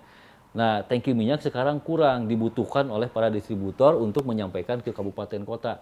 Nah, 0.51 0.83
tangki 0.83 1.15
minyak 1.15 1.47
sekarang 1.47 1.79
kurang 1.79 2.27
dibutuhkan 2.27 2.91
oleh 2.91 3.07
para 3.07 3.31
distributor 3.31 3.95
untuk 3.95 4.27
menyampaikan 4.27 4.83
ke 4.83 4.91
kabupaten 4.91 5.47
kota. 5.47 5.79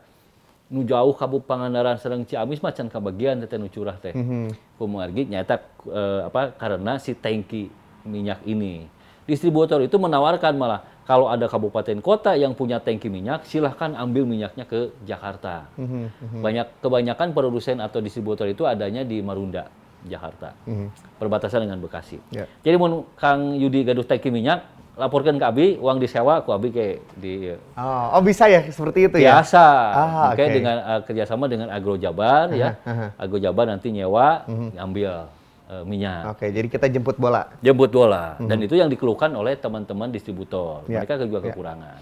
Nu 0.69 0.85
jauh 0.85 1.17
Kabupaten 1.17 1.49
Pangandaran 1.49 1.97
Serang 1.97 2.29
Ciamis 2.29 2.61
macan 2.61 2.93
kabagian 2.93 3.41
teh 3.41 3.57
nu 3.57 3.73
curah 3.73 3.97
teh. 3.97 4.13
Mm 4.13 4.53
-hmm. 4.77 5.25
nyata 5.33 5.65
uh, 5.89 6.29
apa 6.29 6.53
karena 6.61 7.01
si 7.01 7.17
tangki 7.17 7.73
minyak 8.05 8.45
ini. 8.45 8.85
Distributor 9.25 9.81
itu 9.81 9.97
menawarkan 9.97 10.53
malah 10.61 10.85
kalau 11.09 11.33
ada 11.33 11.49
kabupaten 11.49 12.05
kota 12.05 12.37
yang 12.37 12.53
punya 12.53 12.85
tangki 12.85 13.09
minyak, 13.09 13.49
silahkan 13.49 13.97
ambil 13.97 14.29
minyaknya 14.29 14.69
ke 14.69 14.93
Jakarta. 15.09 15.73
Mm 15.81 16.13
-hmm. 16.13 16.41
Banyak 16.45 16.67
kebanyakan 16.85 17.33
produsen 17.33 17.81
atau 17.81 18.05
distributor 18.05 18.45
itu 18.45 18.69
adanya 18.69 19.09
di 19.09 19.25
Marunda, 19.25 19.73
Jakarta, 20.09 20.57
mm 20.65 20.75
-hmm. 20.75 20.89
perbatasan 21.21 21.69
dengan 21.69 21.79
Bekasi. 21.79 22.19
Yeah. 22.33 22.49
Jadi 22.65 22.75
mau 22.81 23.07
Kang 23.15 23.55
Yudi 23.55 23.85
gaduh 23.85 24.03
tangki 24.03 24.33
minyak, 24.33 24.65
laporkan 24.99 25.37
ke 25.37 25.45
Abi, 25.45 25.67
uang 25.79 26.01
disewa, 26.03 26.43
ku 26.43 26.51
Abi 26.57 26.73
kayak 26.73 27.05
di. 27.15 27.53
Oh, 27.77 28.19
oh 28.19 28.23
bisa 28.25 28.49
ya 28.49 28.65
seperti 28.67 29.07
itu 29.07 29.17
ya? 29.21 29.39
Biasa. 29.39 29.65
Ah, 29.95 30.33
Oke 30.33 30.43
okay. 30.43 30.49
dengan 30.57 30.77
uh, 30.83 31.01
kerjasama 31.05 31.45
dengan 31.47 31.69
Agro 31.71 32.01
Jabar 32.01 32.51
ya, 32.57 32.81
Agro 33.21 33.39
Jabar 33.39 33.69
nanti 33.69 33.93
nyewa, 33.95 34.49
mm 34.49 34.55
-hmm. 34.57 34.69
ngambil 34.75 35.13
uh, 35.69 35.85
minyak. 35.85 36.35
Oke, 36.35 36.49
jadi 36.49 36.67
kita 36.67 36.87
jemput 36.89 37.21
bola. 37.21 37.53
Jemput 37.61 37.93
bola. 37.93 38.35
Mm-hmm. 38.37 38.49
Dan 38.49 38.59
itu 38.65 38.75
yang 38.75 38.89
dikeluhkan 38.89 39.31
oleh 39.37 39.55
teman-teman 39.61 40.09
distributor. 40.09 40.89
Yeah. 40.89 41.05
Mereka 41.05 41.21
juga 41.29 41.39
yeah. 41.39 41.47
kekurangan. 41.53 42.01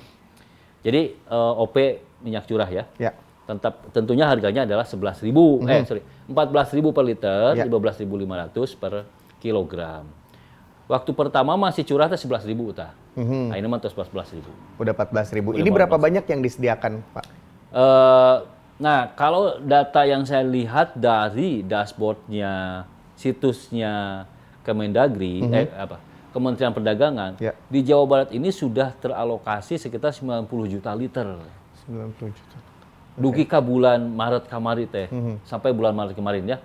Jadi 0.87 1.03
uh, 1.27 1.35
eh, 1.35 1.63
OP 1.67 1.77
minyak 2.23 2.47
curah 2.47 2.71
ya. 2.71 2.85
Yeah. 2.97 3.15
Tetap 3.47 3.95
tentunya 3.95 4.27
harganya 4.27 4.67
adalah 4.67 4.83
11.000 4.83 5.23
mm-hmm. 5.31 5.71
eh 5.71 5.83
sorry 5.87 6.03
14.000 6.27 6.83
per 6.91 7.05
liter, 7.07 7.43
yeah. 7.55 7.71
15.500 7.71 8.83
per 8.83 8.93
kilogram. 9.39 10.05
Waktu 10.87 11.11
pertama 11.15 11.55
masih 11.59 11.83
curah 11.87 12.11
teh 12.11 12.19
11.000 12.19 12.55
utah. 12.59 12.91
Mm-hmm. 13.19 13.45
Nah, 13.51 13.57
ini 13.59 13.67
mah 13.67 13.79
14.000. 13.83 14.83
Udah 14.83 14.93
14.000. 14.95 15.63
Ini 15.63 15.71
berapa 15.71 15.97
banyak 15.99 16.27
yang 16.31 16.41
disediakan, 16.43 17.03
Pak? 17.15 17.25
Uh, 17.75 18.47
nah, 18.79 19.11
kalau 19.15 19.59
data 19.63 20.07
yang 20.07 20.23
saya 20.23 20.47
lihat 20.47 20.95
dari 20.95 21.63
dashboardnya 21.67 22.87
situsnya 23.19 24.27
Kemendagri 24.63 25.41
mm 25.43 25.47
-hmm. 25.47 25.59
eh 25.63 25.67
apa 25.73 25.97
Kementerian 26.37 26.75
Perdagangan 26.77 27.41
yeah. 27.41 27.57
di 27.73 27.81
Jawa 27.81 28.05
Barat 28.05 28.29
ini 28.37 28.53
sudah 28.53 28.93
teralokasi 28.93 29.81
sekitar 29.81 30.13
90 30.13 30.45
juta 30.69 30.93
liter. 30.93 31.25
90 31.89 32.29
juta. 32.29 32.57
Duki 33.17 33.49
ka 33.49 33.65
bulan 33.65 34.13
Maret 34.13 34.45
kemarin 34.47 34.87
teh 34.89 35.09
mm 35.09 35.21
-hmm. 35.21 35.35
sampai 35.49 35.73
bulan 35.73 35.97
Maret 35.97 36.15
kemarin 36.17 36.45
ya. 36.45 36.59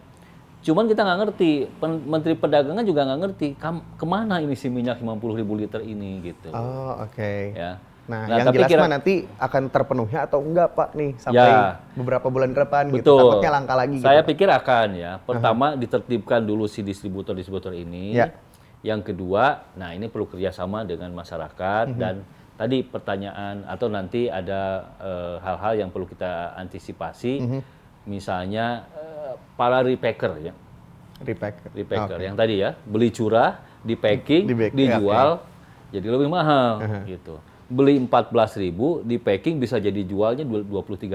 Cuman 0.62 0.86
kita 0.86 1.02
nggak 1.02 1.20
ngerti, 1.26 1.52
Pen 1.82 2.06
Menteri 2.06 2.38
Perdagangan 2.38 2.86
juga 2.86 3.02
nggak 3.02 3.20
ngerti 3.26 3.48
ke 3.98 4.06
mana 4.06 4.38
ini 4.46 4.54
si 4.54 4.70
minyak 4.70 5.02
50 5.02 5.40
ribu 5.42 5.58
liter 5.58 5.82
ini 5.82 6.22
gitu. 6.22 6.54
Oh 6.54 7.02
oke. 7.02 7.18
Okay. 7.18 7.58
Ya. 7.58 7.82
Nah, 8.10 8.28
nah 8.28 8.38
yang 8.42 8.48
tapi 8.50 8.58
jelas 8.60 8.70
kira, 8.70 8.86
nanti 8.90 9.14
akan 9.38 9.64
terpenuhi 9.70 10.16
atau 10.18 10.42
enggak 10.42 10.74
Pak 10.74 10.90
nih 10.98 11.12
sampai 11.22 11.48
ya, 11.48 11.80
beberapa 11.94 12.28
bulan 12.34 12.50
ke 12.52 12.60
depan 12.66 12.84
gitu. 12.90 12.96
betul. 12.98 13.18
gitu. 13.18 13.30
Takutnya 13.30 13.52
langka 13.54 13.74
lagi 13.78 13.98
Saya 14.02 14.22
gitu, 14.22 14.30
pikir 14.34 14.48
akan 14.50 14.88
ya. 14.98 15.12
Pertama 15.22 15.66
uh-huh. 15.74 15.80
ditertibkan 15.80 16.42
dulu 16.42 16.66
si 16.66 16.82
distributor-distributor 16.82 17.74
ini. 17.78 18.18
Ya. 18.18 18.34
Yang 18.82 19.14
kedua, 19.14 19.70
nah 19.78 19.94
ini 19.94 20.10
perlu 20.10 20.26
kerjasama 20.26 20.82
dengan 20.84 21.14
masyarakat 21.14 21.86
uh-huh. 21.94 22.02
dan 22.02 22.26
tadi 22.62 22.86
pertanyaan 22.86 23.66
atau 23.66 23.90
nanti 23.90 24.30
ada 24.30 24.94
uh, 25.02 25.36
hal-hal 25.42 25.82
yang 25.82 25.90
perlu 25.90 26.06
kita 26.06 26.54
antisipasi. 26.62 27.34
Uh-huh. 27.42 27.62
Misalnya 28.06 28.86
uh, 28.94 29.34
para 29.58 29.82
repacker 29.82 30.38
ya. 30.38 30.54
Repacker. 31.26 31.74
Repacker 31.74 32.18
okay. 32.22 32.26
yang 32.30 32.38
tadi 32.38 32.62
ya, 32.62 32.78
beli 32.86 33.10
curah, 33.10 33.58
di 33.82 33.98
packing, 33.98 34.46
di 34.46 34.54
dijual 34.86 35.42
okay. 35.42 35.98
jadi 35.98 36.08
lebih 36.14 36.30
mahal 36.30 36.86
uh-huh. 36.86 37.04
gitu 37.10 37.36
beli 37.72 37.96
14.000 38.04 39.08
di 39.08 39.16
packing 39.16 39.56
bisa 39.64 39.80
jadi 39.80 40.04
jualnya 40.04 40.44
23.000. 40.44 41.08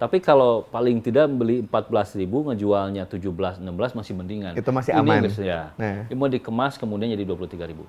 Tapi 0.00 0.16
kalau 0.20 0.64
paling 0.68 1.00
tidak 1.00 1.28
beli 1.32 1.64
14.000 1.64 2.28
ngejualnya 2.28 3.08
17 3.08 3.60
16 3.64 3.98
masih 3.98 4.14
mendingan. 4.16 4.52
Itu 4.52 4.68
masih 4.72 4.92
aman. 4.96 5.24
Ini 5.24 5.44
ya. 5.44 5.72
Nah. 5.80 6.08
Ini 6.08 6.14
mau 6.16 6.28
dikemas 6.28 6.76
kemudian 6.76 7.08
jadi 7.12 7.24
23.000. 7.24 7.80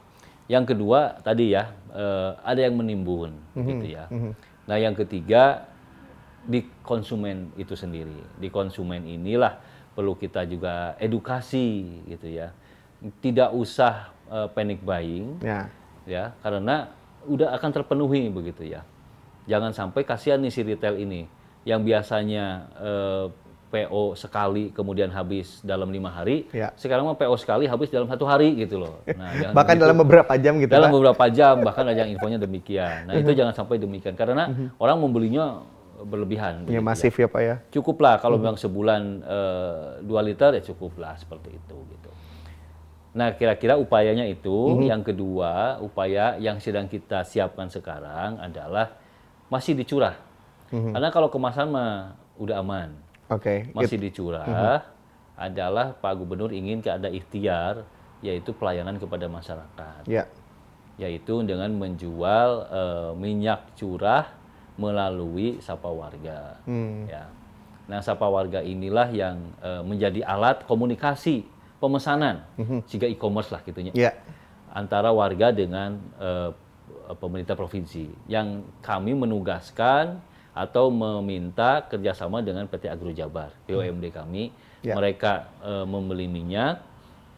Yang 0.52 0.76
kedua 0.76 1.24
tadi 1.24 1.56
ya 1.56 1.72
eh, 1.96 2.32
ada 2.44 2.60
yang 2.60 2.76
menimbun 2.76 3.32
mm 3.32 3.56
-hmm. 3.56 3.68
gitu 3.72 3.86
ya. 3.88 4.06
Mm 4.12 4.20
-hmm. 4.20 4.34
Nah, 4.68 4.78
yang 4.78 4.96
ketiga 4.96 5.72
di 6.46 6.66
konsumen 6.84 7.54
itu 7.56 7.74
sendiri. 7.74 8.18
Di 8.38 8.50
konsumen 8.52 9.06
inilah 9.06 9.58
perlu 9.94 10.18
kita 10.18 10.46
juga 10.48 10.96
edukasi 10.98 12.02
gitu 12.08 12.28
ya. 12.30 12.56
Tidak 13.02 13.52
usah 13.58 14.14
uh, 14.30 14.48
panic 14.54 14.82
buying. 14.86 15.42
Ya. 15.42 15.70
Ya, 16.06 16.34
karena 16.42 16.94
udah 17.30 17.54
akan 17.54 17.70
terpenuhi 17.70 18.30
begitu 18.34 18.66
ya. 18.66 18.82
Jangan 19.46 19.74
sampai 19.74 20.02
kasihan 20.02 20.42
nih 20.42 20.54
si 20.54 20.62
retail 20.66 20.98
ini 20.98 21.30
yang 21.62 21.86
biasanya 21.86 22.74
eh, 22.82 23.26
PO 23.72 24.20
sekali 24.20 24.76
kemudian 24.76 25.08
habis 25.10 25.64
dalam 25.64 25.88
lima 25.88 26.12
hari, 26.12 26.52
ya. 26.52 26.76
sekarang 26.76 27.08
mah 27.08 27.16
PO 27.16 27.36
sekali 27.40 27.66
habis 27.72 27.88
dalam 27.88 28.12
satu 28.12 28.28
hari 28.28 28.60
gitu 28.60 28.84
loh. 28.84 29.00
Nah, 29.22 29.54
bahkan 29.54 29.78
begitu, 29.78 29.86
dalam 29.86 29.98
beberapa 30.02 30.34
jam 30.36 30.54
gitu. 30.60 30.72
Dalam 30.74 30.92
beberapa 30.92 31.26
jam 31.30 31.62
bahkan 31.62 31.86
ada 31.86 32.04
yang 32.04 32.12
infonya 32.12 32.42
demikian. 32.42 33.06
Nah 33.06 33.14
itu 33.16 33.32
jangan 33.38 33.54
sampai 33.54 33.78
demikian 33.78 34.18
karena 34.18 34.50
mhm. 34.50 34.76
orang 34.82 34.98
membelinya 34.98 35.62
berlebihan. 36.02 36.66
Ya 36.66 36.82
masif 36.82 37.14
ya. 37.16 37.30
ya 37.30 37.34
pak 37.34 37.42
ya. 37.42 37.56
Cukuplah 37.70 38.18
kalau 38.18 38.36
mhm. 38.36 38.44
memang 38.44 38.58
sebulan 38.58 39.02
dua 40.04 40.20
uh, 40.20 40.26
liter 40.26 40.58
ya 40.58 40.62
cukuplah 40.74 41.14
seperti 41.22 41.54
itu. 41.54 41.78
Gitu. 41.96 42.02
Nah, 43.12 43.36
kira-kira 43.36 43.76
upayanya 43.76 44.24
itu. 44.24 44.48
Mm-hmm. 44.50 44.88
Yang 44.88 45.02
kedua, 45.12 45.84
upaya 45.84 46.40
yang 46.40 46.64
sedang 46.64 46.88
kita 46.88 47.28
siapkan 47.28 47.68
sekarang 47.68 48.40
adalah 48.40 48.96
masih 49.52 49.76
dicurah. 49.76 50.16
Mm-hmm. 50.72 50.92
Karena 50.96 51.10
kalau 51.12 51.28
kemasan 51.28 51.68
mah 51.68 52.16
udah 52.40 52.64
aman. 52.64 52.96
Oke. 53.32 53.64
Okay. 53.66 53.74
Masih 53.74 53.98
dicurah 53.98 54.44
mm-hmm. 54.44 54.80
adalah 55.40 55.96
Pak 55.96 56.14
Gubernur 56.20 56.52
ingin 56.52 56.84
ada 56.84 57.08
ikhtiar 57.08 57.88
yaitu 58.20 58.52
pelayanan 58.52 59.00
kepada 59.00 59.32
masyarakat. 59.32 60.06
Yeah. 60.06 60.28
Yaitu 61.00 61.42
dengan 61.48 61.72
menjual 61.80 62.50
uh, 62.70 63.12
minyak 63.16 63.74
curah 63.80 64.30
melalui 64.76 65.58
sapa 65.64 65.90
warga. 65.90 66.60
Mm. 66.68 67.10
Ya. 67.10 67.32
Nah, 67.92 68.00
Sapa 68.00 68.24
Warga 68.24 68.64
inilah 68.64 69.12
yang 69.12 69.52
uh, 69.60 69.84
menjadi 69.84 70.24
alat 70.24 70.64
komunikasi 70.64 71.44
pemesanan, 71.84 72.48
mm-hmm. 72.56 72.80
jika 72.88 73.04
e-commerce 73.04 73.52
lah 73.52 73.60
gitunya, 73.68 73.92
yeah. 73.92 74.16
antara 74.72 75.12
warga 75.12 75.52
dengan 75.52 76.00
uh, 76.16 76.56
pemerintah 77.20 77.60
provinsi. 77.60 78.08
Yang 78.32 78.64
kami 78.80 79.12
menugaskan 79.12 80.24
atau 80.52 80.92
meminta 80.92 81.88
kerjasama 81.88 82.44
dengan 82.44 82.68
PT 82.68 82.92
Agro 82.92 83.12
Jabar, 83.16 83.56
BUMD 83.68 84.12
kami. 84.12 84.52
Yeah. 84.82 84.98
Mereka 84.98 85.62
uh, 85.64 85.86
membeli 85.88 86.28
minyak, 86.28 86.84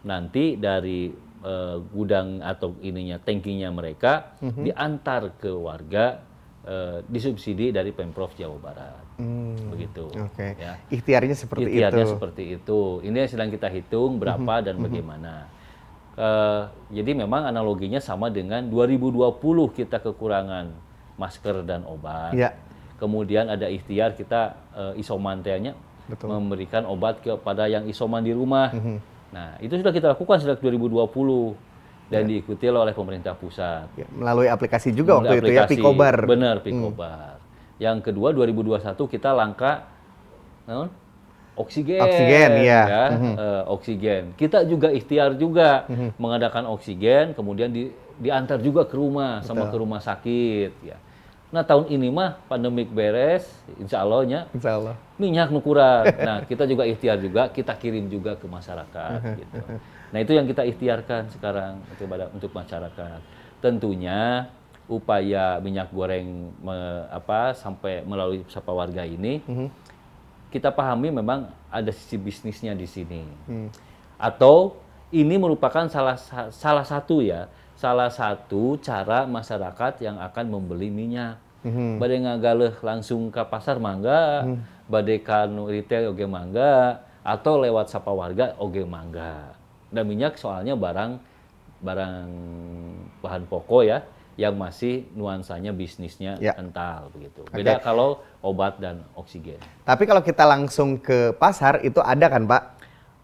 nanti 0.08 0.58
dari 0.58 1.14
uh, 1.44 1.78
gudang 1.94 2.42
atau 2.42 2.74
ininya, 2.82 3.20
tankinya 3.22 3.70
mereka 3.70 4.40
mm-hmm. 4.42 4.64
diantar 4.64 5.22
ke 5.38 5.52
warga 5.52 6.24
uh, 6.66 7.00
disubsidi 7.06 7.70
dari 7.70 7.92
Pemprov 7.94 8.34
Jawa 8.34 8.58
Barat. 8.58 9.04
Hmm, 9.22 9.54
Begitu. 9.70 10.10
Oke. 10.10 10.34
Okay. 10.34 10.52
Ya. 10.58 10.74
Ikhtiarnya 10.90 11.36
seperti 11.38 11.70
Ikhtiarnya 11.70 12.06
itu. 12.08 12.14
seperti 12.18 12.44
itu. 12.58 12.82
Ini 13.06 13.16
yang 13.28 13.30
sedang 13.30 13.50
kita 13.54 13.70
hitung 13.70 14.18
berapa 14.18 14.54
hmm, 14.58 14.66
dan 14.66 14.76
hmm. 14.80 14.86
bagaimana. 14.90 15.34
Uh, 16.14 16.70
jadi 16.94 17.26
memang 17.26 17.50
analoginya 17.50 17.98
sama 17.98 18.30
dengan 18.30 18.70
2020 18.70 19.34
kita 19.74 19.98
kekurangan 20.02 20.70
masker 21.18 21.66
dan 21.66 21.86
obat. 21.86 22.34
Ya. 22.34 22.54
Kemudian 23.04 23.52
ada 23.52 23.68
ikhtiar 23.68 24.16
kita 24.16 24.56
uh, 24.72 24.94
isoman 24.96 25.44
Betul. 25.44 26.28
memberikan 26.32 26.88
obat 26.88 27.20
kepada 27.20 27.68
yang 27.68 27.84
isoman 27.92 28.24
di 28.24 28.32
rumah. 28.32 28.72
-hmm. 28.72 28.98
Nah, 29.36 29.60
itu 29.60 29.76
sudah 29.76 29.92
kita 29.92 30.16
lakukan 30.16 30.40
sejak 30.40 30.64
2020 30.64 31.12
dan 32.08 32.24
ya. 32.24 32.30
diikuti 32.30 32.64
oleh 32.70 32.96
pemerintah 32.96 33.34
pusat. 33.36 33.90
Ya, 34.00 34.08
melalui 34.14 34.48
aplikasi 34.48 34.96
juga 34.96 35.20
melalui 35.20 35.28
waktu 35.28 35.52
aplikasi, 35.52 35.74
itu 35.76 35.82
ya, 35.82 35.84
Picobar. 35.84 36.16
Benar, 36.24 36.56
Picobar. 36.64 37.36
Hmm. 37.42 37.82
Yang 37.82 37.98
kedua 38.08 38.30
2021 38.32 38.96
kita 39.12 39.30
langka 39.36 39.72
non 40.70 40.88
oksigen. 41.58 42.02
Oksigen, 42.02 42.52
ya. 42.66 42.82
ya 42.86 43.06
mm-hmm. 43.14 43.34
uh, 43.38 43.64
oksigen. 43.74 44.24
Kita 44.38 44.66
juga 44.66 44.90
ikhtiar 44.90 45.38
juga 45.38 45.86
mm-hmm. 45.90 46.10
mengadakan 46.18 46.64
oksigen, 46.74 47.38
kemudian 47.38 47.70
di, 47.70 47.94
diantar 48.18 48.62
juga 48.62 48.86
ke 48.90 48.96
rumah 48.98 49.42
Betul. 49.42 49.48
sama 49.50 49.64
ke 49.70 49.78
rumah 49.78 50.02
sakit. 50.02 50.72
Ya. 50.86 50.98
Nah 51.54 51.62
tahun 51.62 51.86
ini 51.94 52.10
mah 52.10 52.42
pandemik 52.50 52.90
beres, 52.90 53.46
insya 53.78 54.02
Allahnya. 54.02 54.50
Insya 54.58 54.82
Allah. 54.82 54.98
Minyak 55.22 55.54
nukuran. 55.54 56.10
nah 56.28 56.42
kita 56.42 56.66
juga 56.66 56.82
ikhtiar 56.90 57.22
juga, 57.22 57.54
kita 57.54 57.78
kirim 57.78 58.10
juga 58.10 58.34
ke 58.34 58.50
masyarakat. 58.50 59.20
gitu. 59.46 59.62
Nah 60.10 60.18
itu 60.18 60.34
yang 60.34 60.50
kita 60.50 60.66
ikhtiarkan 60.66 61.30
sekarang 61.30 61.78
kepada 62.02 62.34
untuk 62.34 62.50
masyarakat. 62.58 63.22
Tentunya 63.62 64.50
upaya 64.90 65.62
minyak 65.64 65.94
goreng 65.94 66.52
me, 66.60 67.08
apa 67.08 67.56
sampai 67.56 68.04
melalui 68.04 68.44
sapa 68.52 68.72
warga 68.76 69.08
ini 69.08 69.40
mm 69.40 69.54
-hmm. 69.56 69.68
kita 70.52 70.76
pahami 70.76 71.08
memang 71.08 71.48
ada 71.72 71.88
sisi 71.88 72.20
bisnisnya 72.20 72.76
di 72.76 72.84
sini 72.84 73.24
mm. 73.48 73.70
atau 74.20 74.76
ini 75.08 75.40
merupakan 75.40 75.88
salah 75.88 76.20
salah 76.52 76.84
satu 76.84 77.24
ya 77.24 77.48
salah 77.80 78.12
satu 78.12 78.76
cara 78.84 79.24
masyarakat 79.24 80.04
yang 80.04 80.20
akan 80.20 80.46
membeli 80.52 80.92
minyak 80.92 81.40
-hmm. 81.70 81.92
badai 82.00 82.20
ngagaleh 82.24 82.74
langsung 82.84 83.32
ke 83.32 83.42
pasar 83.48 83.80
mangga 83.80 84.44
mm. 84.44 84.58
badai 84.92 85.20
kanu 85.24 85.72
retail 85.72 86.12
oge 86.12 86.28
mangga 86.28 87.00
atau 87.24 87.60
lewat 87.62 87.88
sapa 87.88 88.12
warga 88.12 88.56
oge 88.60 88.84
mangga 88.84 89.56
dan 89.94 90.04
minyak 90.04 90.36
soalnya 90.36 90.76
barang 90.76 91.22
barang 91.84 92.28
bahan 93.20 93.44
pokok 93.48 93.84
ya 93.84 94.00
yang 94.34 94.58
masih 94.58 95.06
nuansanya 95.14 95.70
bisnisnya 95.70 96.42
ya. 96.42 96.58
kental 96.58 97.14
begitu. 97.14 97.46
Beda 97.54 97.78
okay. 97.78 97.86
kalau 97.86 98.26
obat 98.42 98.82
dan 98.82 99.06
oksigen. 99.14 99.62
Tapi 99.86 100.04
kalau 100.10 100.26
kita 100.26 100.42
langsung 100.42 100.98
ke 100.98 101.38
pasar 101.38 101.86
itu 101.86 102.02
ada 102.02 102.26
kan, 102.34 102.50
Pak? 102.50 102.64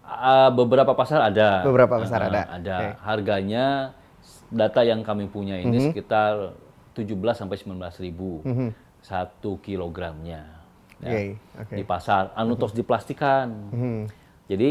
Uh, 0.06 0.50
beberapa 0.54 0.94
pasar 0.94 1.34
ada. 1.34 1.66
Beberapa 1.66 1.98
pasar 1.98 2.22
uh, 2.22 2.28
ada. 2.30 2.42
Ada. 2.54 2.76
Okay. 2.78 2.92
Harganya 3.02 3.66
data 4.54 4.82
yang 4.86 5.02
kami 5.02 5.30
punya 5.30 5.58
ini 5.58 5.66
mm 5.66 5.74
-hmm. 5.74 5.90
sekitar 5.94 6.34
17 7.00 7.16
sampai 7.36 7.56
19 7.56 8.06
ribu 8.06 8.44
mm 8.44 8.54
-hmm. 8.54 8.70
satu 9.00 9.58
kilogramnya. 9.64 10.60
Ya, 11.00 11.10
okay. 11.16 11.28
Okay. 11.56 11.76
Di 11.80 11.84
pasar, 11.88 12.36
anu 12.36 12.60
tos 12.60 12.76
diplastikan. 12.76 13.48
Mm 13.72 13.80
-hmm. 13.80 14.00
Jadi 14.52 14.70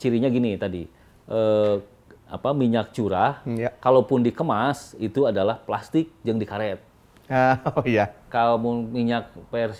cirinya 0.00 0.28
gini 0.32 0.56
tadi. 0.56 0.88
Uh, 1.28 1.78
apa 2.32 2.56
minyak 2.56 2.96
curah, 2.96 3.44
ya. 3.44 3.68
kalaupun 3.76 4.24
dikemas 4.24 4.96
itu 4.96 5.28
adalah 5.28 5.60
plastik 5.60 6.08
yang 6.24 6.40
dikaret. 6.40 6.80
Uh, 7.28 7.56
oh 7.76 7.84
iya. 7.84 8.08
Kalau 8.32 8.56
minyak 8.64 9.28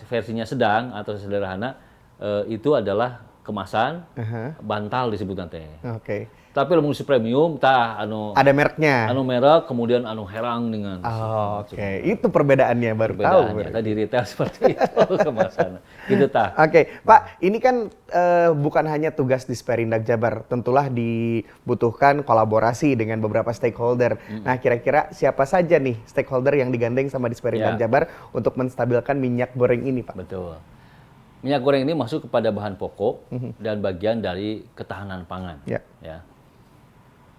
versinya 0.06 0.44
sedang 0.44 0.92
atau 0.92 1.16
sederhana 1.16 1.80
uh, 2.20 2.44
itu 2.44 2.76
adalah 2.76 3.24
kemasan 3.40 4.04
uh 4.14 4.20
-huh. 4.20 4.48
bantal 4.60 5.08
disebut 5.08 5.36
nanti. 5.40 5.64
Oke. 5.80 5.96
Okay. 6.04 6.22
Tapi 6.52 6.76
lamun 6.76 6.92
si 6.92 7.00
premium 7.00 7.56
tah 7.56 7.96
anu 7.96 8.36
ada 8.36 8.52
mereknya. 8.52 9.08
Anu 9.08 9.24
merek 9.24 9.64
kemudian 9.64 10.04
anu 10.04 10.28
herang 10.28 10.68
dengan 10.68 11.00
Oh, 11.00 11.64
oke. 11.64 11.72
Okay. 11.72 12.04
Itu 12.12 12.28
perbedaannya 12.28 12.92
baru 12.92 13.16
perbedaannya. 13.16 13.64
tahu. 13.64 13.76
Tadi 13.80 13.90
retail 13.96 14.24
seperti 14.36 14.76
itu 14.76 15.14
kemasan. 15.16 15.80
Gitu 16.04 16.28
tah. 16.28 16.52
Oke, 16.60 16.68
okay. 16.68 16.84
Pak, 17.08 17.40
ini 17.40 17.56
kan 17.56 17.88
uh, 18.12 18.52
bukan 18.52 18.84
hanya 18.84 19.16
tugas 19.16 19.48
di 19.48 19.56
Sperindak 19.56 20.04
Jabar, 20.04 20.44
tentulah 20.44 20.92
dibutuhkan 20.92 22.20
kolaborasi 22.20 23.00
dengan 23.00 23.24
beberapa 23.24 23.48
stakeholder. 23.56 24.20
Hmm. 24.20 24.44
Nah, 24.44 24.60
kira-kira 24.60 25.08
siapa 25.16 25.48
saja 25.48 25.80
nih 25.80 25.96
stakeholder 26.04 26.52
yang 26.60 26.68
digandeng 26.68 27.08
sama 27.08 27.32
di 27.32 27.36
Sperindak 27.40 27.80
ya. 27.80 27.88
Jabar 27.88 28.12
untuk 28.36 28.60
menstabilkan 28.60 29.16
minyak 29.16 29.56
goreng 29.56 29.88
ini, 29.88 30.04
Pak? 30.04 30.20
Betul 30.20 30.60
minyak 31.42 31.58
goreng 31.58 31.82
ini 31.82 31.90
masuk 31.98 32.30
kepada 32.30 32.54
bahan 32.54 32.78
pokok 32.78 33.26
mm 33.34 33.38
-hmm. 33.38 33.52
dan 33.58 33.82
bagian 33.82 34.22
dari 34.22 34.62
ketahanan 34.78 35.26
pangan. 35.26 35.58
Yeah. 35.66 35.82
Ya. 35.98 36.22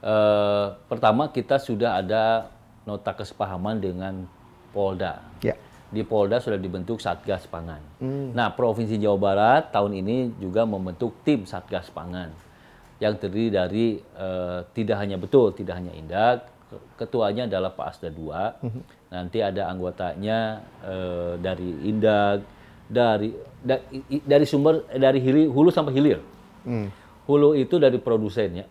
Eh, 0.04 0.66
pertama 0.92 1.32
kita 1.32 1.56
sudah 1.56 2.04
ada 2.04 2.52
nota 2.84 3.16
kesepahaman 3.16 3.80
dengan 3.80 4.28
Polda. 4.76 5.24
Ya. 5.40 5.56
Di 5.88 6.04
Polda 6.04 6.44
sudah 6.44 6.60
dibentuk 6.60 7.00
Satgas 7.00 7.48
Pangan. 7.48 7.80
Hmm. 8.04 8.36
Nah, 8.36 8.52
Provinsi 8.52 9.00
Jawa 9.00 9.16
Barat 9.16 9.72
tahun 9.72 10.04
ini 10.04 10.36
juga 10.44 10.68
membentuk 10.68 11.16
tim 11.24 11.48
Satgas 11.48 11.88
Pangan 11.88 12.36
yang 13.00 13.16
terdiri 13.16 13.48
dari 13.48 13.86
uh, 14.20 14.68
tidak 14.76 15.00
hanya 15.00 15.16
betul, 15.16 15.56
tidak 15.56 15.80
hanya 15.80 15.96
Indak, 15.96 16.52
ketuanya 17.00 17.48
adalah 17.48 17.72
Pak 17.72 17.88
Asda 17.96 18.12
II. 18.12 18.28
Hmm. 18.60 18.84
Nanti 19.08 19.40
ada 19.40 19.72
anggotanya 19.72 20.68
uh, 20.84 21.40
dari 21.40 21.80
Indak, 21.88 22.44
dari 22.92 23.32
da, 23.64 23.80
dari 24.28 24.44
sumber 24.44 24.84
dari 24.92 25.24
hilir, 25.24 25.48
hulu 25.48 25.72
sampai 25.72 25.96
hilir. 25.96 26.20
Hmm. 26.68 26.92
Hulu 27.24 27.56
itu 27.56 27.80
dari 27.80 28.04
produsennya 28.04 28.68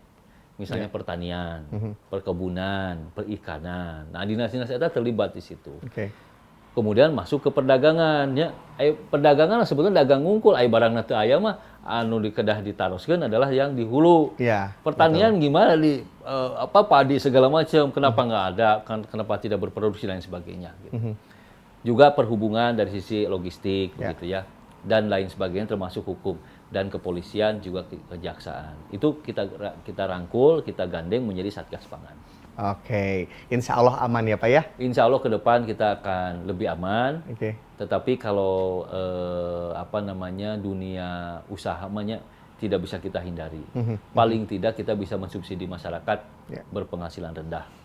misalnya 0.60 0.88
yeah. 0.88 0.94
pertanian, 0.94 1.58
mm-hmm. 1.72 1.92
perkebunan, 2.12 2.94
perikanan. 3.16 4.08
Nah, 4.12 4.22
dinas-dinas 4.22 4.68
itu 4.68 4.78
terlibat 4.92 5.32
di 5.32 5.42
situ. 5.42 5.80
Okay. 5.88 6.12
Kemudian 6.72 7.12
masuk 7.12 7.44
ke 7.44 7.50
perdagangan, 7.52 8.32
ya. 8.32 8.56
Ay, 8.80 8.96
perdagangan 8.96 9.60
sebetulnya 9.68 10.04
dagang 10.04 10.24
ngungkul, 10.24 10.56
ay 10.56 10.68
barang 10.72 10.92
nanti 10.96 11.12
ayam 11.12 11.44
mah 11.44 11.60
anu 11.84 12.22
di 12.22 12.32
kedah 12.32 12.64
ditaroskan 12.64 13.28
adalah 13.28 13.52
yang 13.52 13.76
di 13.76 13.84
hulu. 13.84 14.38
Yeah, 14.40 14.72
Pertanian 14.80 15.36
betul. 15.36 15.44
gimana 15.50 15.72
di 15.76 16.00
uh, 16.24 16.64
apa 16.64 16.88
padi 16.88 17.20
segala 17.20 17.52
macam, 17.52 17.92
kenapa 17.92 18.16
mm-hmm. 18.16 18.28
nggak 18.32 18.44
ada, 18.56 18.70
kan 18.88 18.98
kenapa 19.04 19.36
tidak 19.36 19.60
berproduksi 19.60 20.08
dan 20.08 20.24
sebagainya. 20.24 20.72
Gitu. 20.88 20.94
Mm-hmm. 20.96 21.14
Juga 21.82 22.14
perhubungan 22.14 22.72
dari 22.72 22.88
sisi 22.94 23.28
logistik, 23.28 23.92
yeah. 23.98 24.16
begitu 24.16 24.24
ya, 24.32 24.40
dan 24.86 25.12
lain 25.12 25.28
sebagainya 25.28 25.76
termasuk 25.76 26.08
hukum 26.08 26.40
dan 26.72 26.88
kepolisian 26.88 27.60
juga 27.60 27.84
kejaksaan. 27.86 28.88
Itu 28.88 29.20
kita 29.20 29.44
kita 29.84 30.08
rangkul, 30.08 30.64
kita 30.64 30.88
gandeng 30.88 31.28
menjadi 31.28 31.52
satgas 31.62 31.84
pangan. 31.86 32.16
Oke, 32.52 33.32
insya 33.48 33.80
Allah 33.80 33.96
aman 34.04 34.28
ya 34.28 34.36
Pak 34.36 34.50
ya? 34.52 34.62
Insya 34.76 35.08
Allah 35.08 35.20
ke 35.24 35.28
depan 35.32 35.64
kita 35.64 36.00
akan 36.00 36.44
lebih 36.44 36.68
aman. 36.68 37.24
Oke. 37.32 37.56
Tetapi 37.80 38.20
kalau 38.20 38.84
eh, 38.92 39.70
apa 39.72 40.04
namanya 40.04 40.60
dunia 40.60 41.40
usaha 41.48 41.80
namanya 41.88 42.20
tidak 42.60 42.84
bisa 42.84 43.00
kita 43.00 43.24
hindari. 43.24 43.64
Mm 43.72 43.84
-hmm. 43.84 43.96
Paling 44.12 44.42
tidak 44.44 44.76
kita 44.76 44.92
bisa 44.92 45.16
mensubsidi 45.16 45.64
masyarakat 45.64 46.18
yeah. 46.52 46.64
berpenghasilan 46.70 47.32
rendah. 47.32 47.81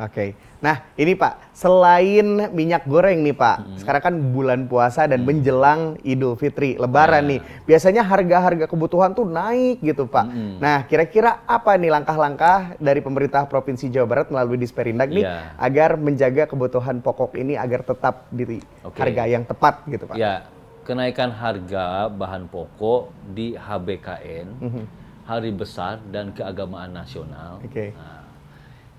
Oke. 0.00 0.12
Okay. 0.12 0.28
Nah, 0.60 0.92
ini 0.96 1.16
Pak, 1.16 1.56
selain 1.56 2.52
minyak 2.52 2.84
goreng 2.84 3.24
nih 3.24 3.32
Pak, 3.32 3.56
hmm. 3.60 3.76
sekarang 3.80 4.02
kan 4.04 4.14
bulan 4.32 4.60
puasa 4.68 5.08
dan 5.08 5.24
hmm. 5.24 5.28
menjelang 5.28 5.80
Idul 6.04 6.36
Fitri, 6.36 6.76
Lebaran 6.76 7.24
nah. 7.24 7.30
nih. 7.36 7.40
Biasanya 7.64 8.04
harga-harga 8.04 8.68
kebutuhan 8.68 9.16
tuh 9.16 9.24
naik 9.24 9.80
gitu 9.80 10.04
Pak. 10.04 10.26
Hmm. 10.28 10.56
Nah, 10.60 10.84
kira-kira 10.84 11.44
apa 11.48 11.76
nih 11.80 11.92
langkah-langkah 11.92 12.76
dari 12.76 13.00
pemerintah 13.00 13.48
Provinsi 13.48 13.88
Jawa 13.88 14.08
Barat 14.08 14.28
melalui 14.28 14.60
Disperindak 14.60 15.08
nih 15.08 15.24
yeah. 15.24 15.56
agar 15.56 15.96
menjaga 15.96 16.44
kebutuhan 16.44 17.00
pokok 17.00 17.40
ini 17.40 17.56
agar 17.56 17.80
tetap 17.80 18.28
di 18.28 18.60
okay. 18.84 19.00
harga 19.00 19.24
yang 19.28 19.44
tepat 19.48 19.84
gitu 19.88 20.04
Pak? 20.12 20.16
Ya, 20.16 20.24
yeah. 20.24 20.38
kenaikan 20.84 21.32
harga 21.32 22.12
bahan 22.12 22.52
pokok 22.52 23.12
di 23.32 23.56
HBKN, 23.56 24.48
hmm. 24.60 24.84
Hari 25.24 25.52
Besar 25.56 26.04
dan 26.12 26.36
Keagamaan 26.36 26.92
Nasional. 26.92 27.64
Okay. 27.64 27.96
Nah, 27.96 28.28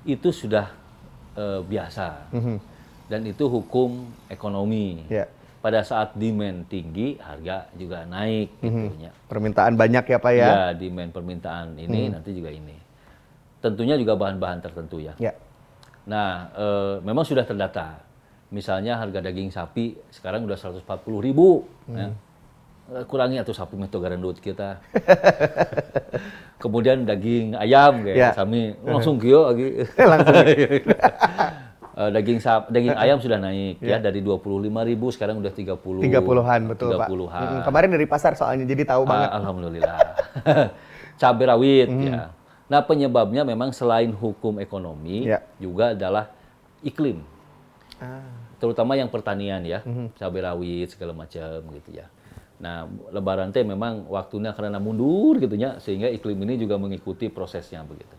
itu 0.10 0.34
sudah 0.34 0.81
uh, 1.38 1.60
biasa. 1.64 2.08
Mm 2.34 2.42
-hmm. 2.42 2.58
Dan 3.12 3.22
itu 3.28 3.46
hukum 3.48 4.08
ekonomi. 4.32 5.06
Yeah. 5.12 5.28
pada 5.62 5.86
saat 5.86 6.18
demand 6.18 6.66
tinggi, 6.66 7.22
harga 7.22 7.70
juga 7.78 8.02
naik 8.10 8.50
mm 8.58 8.66
-hmm. 8.66 8.82
gitu 8.98 9.14
Permintaan 9.30 9.78
banyak 9.78 10.10
ya 10.10 10.18
Pak 10.18 10.34
ya? 10.34 10.48
Ya, 10.50 10.62
demand 10.74 11.14
permintaan 11.14 11.78
ini 11.78 12.10
mm. 12.10 12.18
nanti 12.18 12.34
juga 12.34 12.50
ini. 12.50 12.74
Tentunya 13.62 13.94
juga 13.94 14.18
bahan-bahan 14.18 14.58
tertentu 14.58 14.98
ya. 14.98 15.14
ya. 15.22 15.38
Nah, 16.10 16.50
e, 16.58 16.66
memang 17.06 17.22
sudah 17.22 17.46
terdata. 17.46 18.02
Misalnya 18.50 18.98
harga 18.98 19.22
daging 19.22 19.54
sapi 19.54 20.02
sekarang 20.10 20.50
udah 20.50 20.58
140 20.58 20.82
ribu. 21.22 21.70
Mm. 21.86 21.94
Ya 21.94 22.10
Eh, 22.10 22.12
kurangi 23.08 23.40
atau 23.40 23.56
sapi 23.56 23.80
meto 23.80 23.98
garandut 24.04 24.38
kita. 24.44 24.84
Kemudian 26.62 27.08
daging 27.08 27.58
ayam 27.58 28.06
kayak 28.06 28.18
ya. 28.18 28.30
kami 28.36 28.76
langsung 28.84 29.18
kio 29.18 29.50
lagi. 29.50 29.88
langsung. 30.12 30.36
uh, 31.96 32.10
daging 32.16 32.40
sap, 32.44 32.70
daging 32.70 32.94
ayam 32.94 33.18
sudah 33.18 33.40
naik 33.40 33.80
ya, 33.82 33.98
ya 33.98 34.12
dari 34.12 34.20
25 34.22 34.68
ribu 34.70 35.08
sekarang 35.10 35.40
udah 35.40 35.50
30 35.50 35.74
30-an 35.80 36.62
betul 36.70 36.94
30 36.94 37.02
Pak. 37.02 37.10
Hmm, 37.32 37.62
kemarin 37.66 37.90
dari 37.90 38.06
pasar 38.06 38.36
soalnya 38.36 38.68
jadi 38.68 38.84
tahu 38.84 39.08
banget. 39.08 39.30
Alhamdulillah. 39.40 39.98
Cabai 41.22 41.46
rawit 41.48 41.90
hmm. 41.90 42.06
ya. 42.06 42.22
Nah, 42.72 42.80
penyebabnya 42.88 43.44
memang 43.44 43.76
selain 43.76 44.16
hukum 44.16 44.56
ekonomi 44.64 45.28
ya. 45.28 45.44
juga 45.60 45.92
adalah 45.92 46.32
iklim. 46.80 47.20
Ah. 48.00 48.24
Terutama 48.64 48.96
yang 48.96 49.12
pertanian 49.12 49.60
ya, 49.66 49.84
hmm. 49.84 50.16
cabai 50.16 50.40
rawit 50.40 50.88
segala 50.94 51.12
macam 51.12 51.60
gitu 51.76 52.00
ya. 52.00 52.08
Nah, 52.62 52.86
lebaran 53.10 53.50
teh 53.50 53.66
memang 53.66 54.06
waktunya 54.06 54.54
karena 54.54 54.78
mundur 54.78 55.42
gitu 55.42 55.58
ya, 55.58 55.82
sehingga 55.82 56.06
iklim 56.14 56.38
ini 56.46 56.62
juga 56.62 56.78
mengikuti 56.78 57.28
prosesnya 57.34 57.82
begitu. 57.82 58.14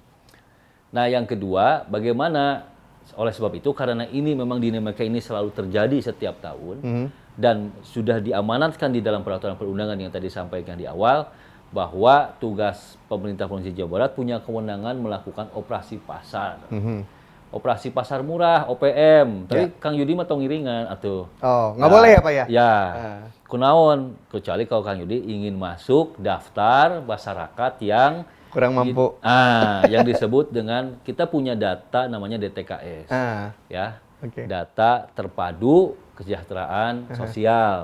Nah, 0.91 1.07
yang 1.07 1.25
kedua, 1.25 1.87
bagaimana 1.87 2.67
oleh 3.15 3.31
sebab 3.31 3.55
itu 3.59 3.71
karena 3.71 4.07
ini 4.11 4.35
memang 4.35 4.59
dinamika 4.59 5.03
ini 5.03 5.19
selalu 5.23 5.51
terjadi 5.55 6.13
setiap 6.13 6.39
tahun 6.39 6.77
mm 6.83 6.93
-hmm. 6.95 7.07
dan 7.35 7.75
sudah 7.83 8.23
diamanatkan 8.23 8.95
di 8.95 9.03
dalam 9.03 9.27
peraturan 9.27 9.59
perundangan 9.59 9.99
yang 9.99 10.15
tadi 10.15 10.31
sampaikan 10.31 10.79
di 10.79 10.87
awal 10.87 11.27
bahwa 11.75 12.31
tugas 12.39 12.95
pemerintah 13.11 13.51
provinsi 13.51 13.75
Jawa 13.75 13.91
Barat 13.91 14.11
punya 14.15 14.39
kewenangan 14.39 14.95
melakukan 15.03 15.51
operasi 15.57 15.99
pasar. 15.99 16.63
Mm 16.71 16.83
-hmm 16.83 17.22
operasi 17.53 17.93
pasar 17.93 18.25
murah 18.25 18.65
OPM 18.73 19.47
tapi 19.47 19.69
ya. 19.69 19.77
Kang 19.79 19.95
Yudi 19.95 20.17
mah 20.17 20.25
tong 20.25 20.41
iringan 20.41 20.89
atau 20.89 21.29
oh 21.29 21.67
nggak 21.77 21.89
nah, 21.89 21.95
boleh 21.95 22.11
ya 22.11 22.21
pak 22.25 22.33
ya? 22.33 22.45
Ya. 22.49 22.73
Uh. 22.73 23.23
kunaon? 23.47 24.17
Kecuali 24.33 24.65
kalau 24.65 24.83
Kang 24.83 24.99
Yudi 24.99 25.21
ingin 25.29 25.55
masuk 25.61 26.17
daftar 26.17 27.05
masyarakat 27.05 27.73
yang 27.85 28.25
kurang 28.49 28.73
mampu. 28.73 29.15
Ah 29.21 29.85
yang 29.93 30.03
disebut 30.03 30.49
dengan 30.49 30.97
kita 31.05 31.29
punya 31.29 31.53
data 31.53 32.09
namanya 32.09 32.41
DTKS 32.41 33.13
uh. 33.13 33.53
ya. 33.69 34.01
Okay. 34.23 34.47
data 34.47 35.11
terpadu 35.19 35.99
kesejahteraan 36.17 37.05
uh 37.05 37.11
-huh. 37.11 37.19
sosial. 37.21 37.77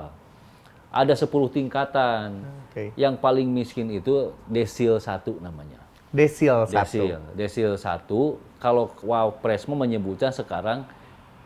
Ada 0.89 1.13
10 1.13 1.29
tingkatan. 1.53 2.27
Okay. 2.69 2.93
yang 2.93 3.17
paling 3.17 3.49
miskin 3.49 3.89
itu 3.89 4.29
desil 4.45 5.01
satu 5.01 5.41
namanya. 5.41 5.81
Desil 6.13 6.69
satu. 6.69 6.77
Desil. 6.77 7.19
Desil 7.33 7.71
satu 7.81 8.21
kalau 8.59 8.91
wow 9.01 9.31
Presmo 9.39 9.73
menyebutnya 9.73 10.29
sekarang 10.29 10.83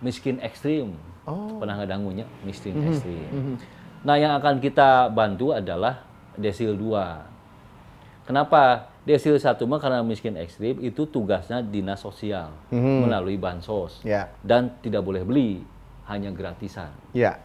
miskin 0.01 0.41
ekstrim. 0.41 0.97
Oh. 1.23 1.61
Pernah 1.61 1.79
ngedangunya 1.79 2.27
miskin 2.43 2.75
mm 2.75 2.81
-hmm. 2.81 2.89
ekstrim. 2.91 3.29
Mm 3.31 3.41
-hmm. 3.41 3.55
Nah, 4.03 4.15
yang 4.19 4.35
akan 4.35 4.59
kita 4.59 5.07
bantu 5.07 5.55
adalah 5.55 6.03
desil 6.35 6.75
2. 6.75 8.27
Kenapa? 8.27 8.91
Desil 9.07 9.35
1 9.35 9.59
mah 9.67 9.79
karena 9.79 9.99
miskin 10.03 10.35
ekstrim 10.35 10.79
itu 10.79 11.07
tugasnya 11.07 11.63
dinas 11.63 12.03
sosial 12.03 12.51
mm 12.71 12.75
-hmm. 12.75 12.97
melalui 13.07 13.39
bansos. 13.39 14.03
Yeah. 14.03 14.31
Dan 14.43 14.79
tidak 14.83 15.07
boleh 15.07 15.23
beli, 15.23 15.63
hanya 16.07 16.31
gratisan. 16.35 16.91
Yeah. 17.15 17.39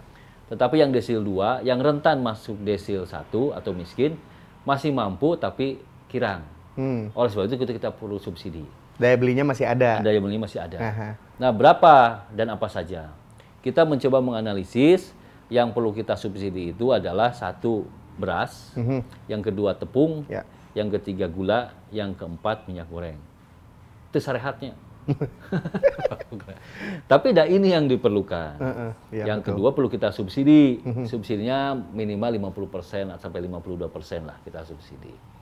Tetapi 0.48 0.80
yang 0.80 0.90
desil 0.90 1.20
2, 1.20 1.62
yang 1.66 1.78
rentan 1.78 2.24
masuk 2.24 2.58
desil 2.64 3.04
1 3.04 3.30
atau 3.30 3.72
miskin, 3.76 4.16
masih 4.64 4.90
mampu 4.90 5.36
tapi 5.36 5.78
kirang. 6.08 6.42
Hmm. 6.78 7.10
Oleh 7.12 7.28
sebab 7.28 7.50
itu 7.50 7.58
kita, 7.58 7.72
kita 7.74 7.90
perlu 7.92 8.16
subsidi. 8.22 8.62
Daya 8.98 9.14
belinya 9.14 9.46
masih 9.46 9.64
ada. 9.64 10.02
Daya 10.02 10.18
belinya 10.18 10.44
masih 10.44 10.58
ada. 10.58 10.78
Aha. 10.82 11.08
Nah, 11.38 11.50
berapa 11.54 12.26
dan 12.34 12.50
apa 12.50 12.66
saja? 12.66 13.14
Kita 13.62 13.86
mencoba 13.86 14.18
menganalisis 14.18 15.14
yang 15.48 15.70
perlu 15.70 15.94
kita 15.94 16.18
subsidi 16.18 16.74
itu 16.74 16.90
adalah 16.90 17.30
satu 17.30 17.86
beras, 18.18 18.74
mm 18.74 18.84
-hmm. 18.84 19.00
yang 19.30 19.40
kedua 19.40 19.78
tepung, 19.78 20.26
ya. 20.26 20.42
yang 20.74 20.90
ketiga 20.90 21.30
gula, 21.30 21.70
yang 21.94 22.12
keempat 22.12 22.66
minyak 22.66 22.90
goreng. 22.90 23.16
Itu 24.10 24.18
syariatnya. 24.18 24.74
Tapi 27.10 27.32
tidak 27.32 27.48
ini 27.48 27.72
yang 27.72 27.88
diperlukan. 27.88 28.60
Uh 28.60 28.66
-uh, 28.68 28.90
ya, 29.14 29.24
yang 29.30 29.40
betul. 29.40 29.56
kedua 29.56 29.68
perlu 29.72 29.88
kita 29.88 30.10
subsidi. 30.12 30.82
Mm 30.82 30.92
-hmm. 30.92 31.04
Subsidinya 31.06 31.72
minimal 31.72 32.34
50% 32.50 33.16
sampai 33.16 33.40
52% 33.46 34.28
lah 34.28 34.36
kita 34.44 34.66
subsidi. 34.66 35.37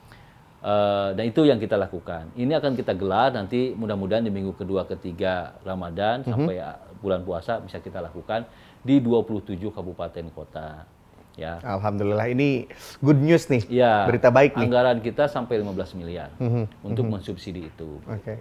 Uh, 0.57 1.13
dan 1.13 1.29
itu 1.29 1.45
yang 1.45 1.61
kita 1.61 1.77
lakukan. 1.77 2.33
Ini 2.33 2.57
akan 2.57 2.73
kita 2.73 2.97
gelar 2.97 3.29
nanti 3.29 3.77
mudah-mudahan 3.77 4.25
di 4.25 4.33
minggu 4.33 4.57
kedua 4.57 4.89
ketiga 4.89 5.53
Ramadan 5.61 6.21
mm 6.21 6.23
-hmm. 6.25 6.33
sampai 6.33 6.55
bulan 6.97 7.21
puasa 7.21 7.61
bisa 7.61 7.77
kita 7.77 8.01
lakukan 8.01 8.41
di 8.81 8.97
27 8.97 9.53
kabupaten 9.69 10.25
kota. 10.33 10.89
Ya. 11.37 11.61
Alhamdulillah 11.61 12.33
ini 12.33 12.65
good 13.05 13.21
news 13.21 13.45
nih. 13.53 13.69
Ya, 13.69 14.09
berita 14.09 14.33
baik 14.33 14.57
nih. 14.57 14.65
Anggaran 14.65 14.97
kita 15.05 15.29
sampai 15.29 15.61
15 15.61 15.93
miliar 15.93 16.33
mm 16.41 16.49
-hmm. 16.49 16.63
untuk 16.81 17.05
mm 17.05 17.13
-hmm. 17.13 17.21
mensubsidi 17.21 17.69
itu. 17.69 18.01
Oke. 18.09 18.25
Okay. 18.25 18.37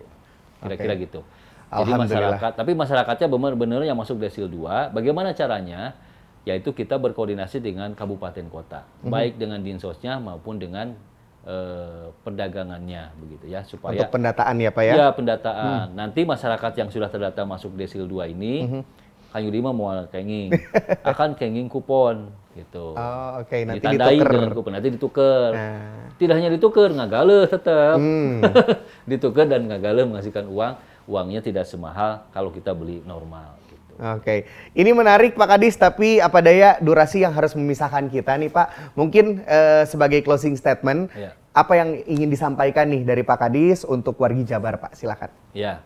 Kira-kira 0.65 0.95
okay. 0.97 1.05
gitu. 1.05 1.21
Jadi 1.67 1.93
masyarakat, 1.93 2.53
tapi 2.57 2.73
masyarakatnya 2.73 3.27
benar-benar 3.29 3.83
yang 3.85 3.99
masuk 3.99 4.23
desil 4.23 4.49
2, 4.49 4.97
bagaimana 4.97 5.37
caranya? 5.37 5.99
Yaitu 6.47 6.71
kita 6.71 6.95
berkoordinasi 6.95 7.59
dengan 7.59 7.93
kabupaten 7.93 8.47
kota, 8.49 8.87
mm 8.87 9.05
-hmm. 9.05 9.13
baik 9.13 9.35
dengan 9.37 9.61
dinsosnya 9.61 10.17
maupun 10.17 10.57
dengan 10.57 10.97
eh, 11.47 12.07
perdagangannya 12.27 13.15
begitu 13.23 13.45
ya 13.47 13.63
supaya 13.63 14.03
untuk 14.03 14.19
pendataan 14.19 14.57
ya 14.59 14.71
Pak 14.75 14.83
ya. 14.83 14.95
Ya, 14.99 15.09
pendataan. 15.15 15.87
Hmm. 15.91 15.95
Nanti 15.95 16.27
masyarakat 16.27 16.73
yang 16.77 16.89
sudah 16.91 17.09
terdata 17.09 17.47
masuk 17.47 17.79
desil 17.79 18.05
2 18.05 18.35
ini 18.35 18.55
hmm. 18.67 18.83
Kang 19.31 19.45
Yudi 19.45 19.61
mah 19.61 19.75
mau 19.77 19.93
kenging 20.09 20.49
akan 21.13 21.37
kenging 21.37 21.69
kupon 21.69 22.33
gitu. 22.57 22.97
Oh, 22.97 23.31
oke 23.45 23.53
okay. 23.53 23.69
nanti 23.69 23.85
Ditandai 23.85 24.17
dituker. 24.17 24.33
dengan 24.33 24.51
kupon, 24.57 24.73
nanti 24.73 24.89
dituker. 24.89 25.51
Nah. 25.53 26.09
Tidak 26.17 26.35
hanya 26.41 26.51
dituker, 26.51 26.89
ngagale 26.89 27.39
tetap. 27.45 28.01
Hmm. 28.01 28.41
dituker 29.11 29.45
dan 29.45 29.69
ngagale 29.69 30.09
menghasilkan 30.09 30.49
uang, 30.49 30.73
uangnya 31.05 31.45
tidak 31.45 31.69
semahal 31.69 32.25
kalau 32.33 32.49
kita 32.49 32.73
beli 32.73 33.05
normal. 33.05 33.61
Oke, 33.97 34.21
okay. 34.21 34.39
ini 34.77 34.93
menarik 34.93 35.33
Pak 35.41 35.57
Kadis, 35.57 35.73
tapi 35.81 36.21
apa 36.21 36.45
daya 36.45 36.77
durasi 36.85 37.25
yang 37.25 37.33
harus 37.33 37.57
memisahkan 37.57 38.13
kita 38.13 38.37
nih 38.37 38.53
Pak? 38.53 38.93
Mungkin 38.93 39.41
uh, 39.41 39.89
sebagai 39.89 40.21
closing 40.21 40.53
statement, 40.53 41.09
ya. 41.17 41.33
apa 41.57 41.81
yang 41.81 42.05
ingin 42.05 42.29
disampaikan 42.29 42.93
nih 42.93 43.09
dari 43.09 43.25
Pak 43.25 43.49
Kadis 43.49 43.89
untuk 43.89 44.21
wargi 44.21 44.45
Jabar 44.45 44.77
Pak? 44.77 45.01
Silakan. 45.01 45.33
Ya, 45.57 45.81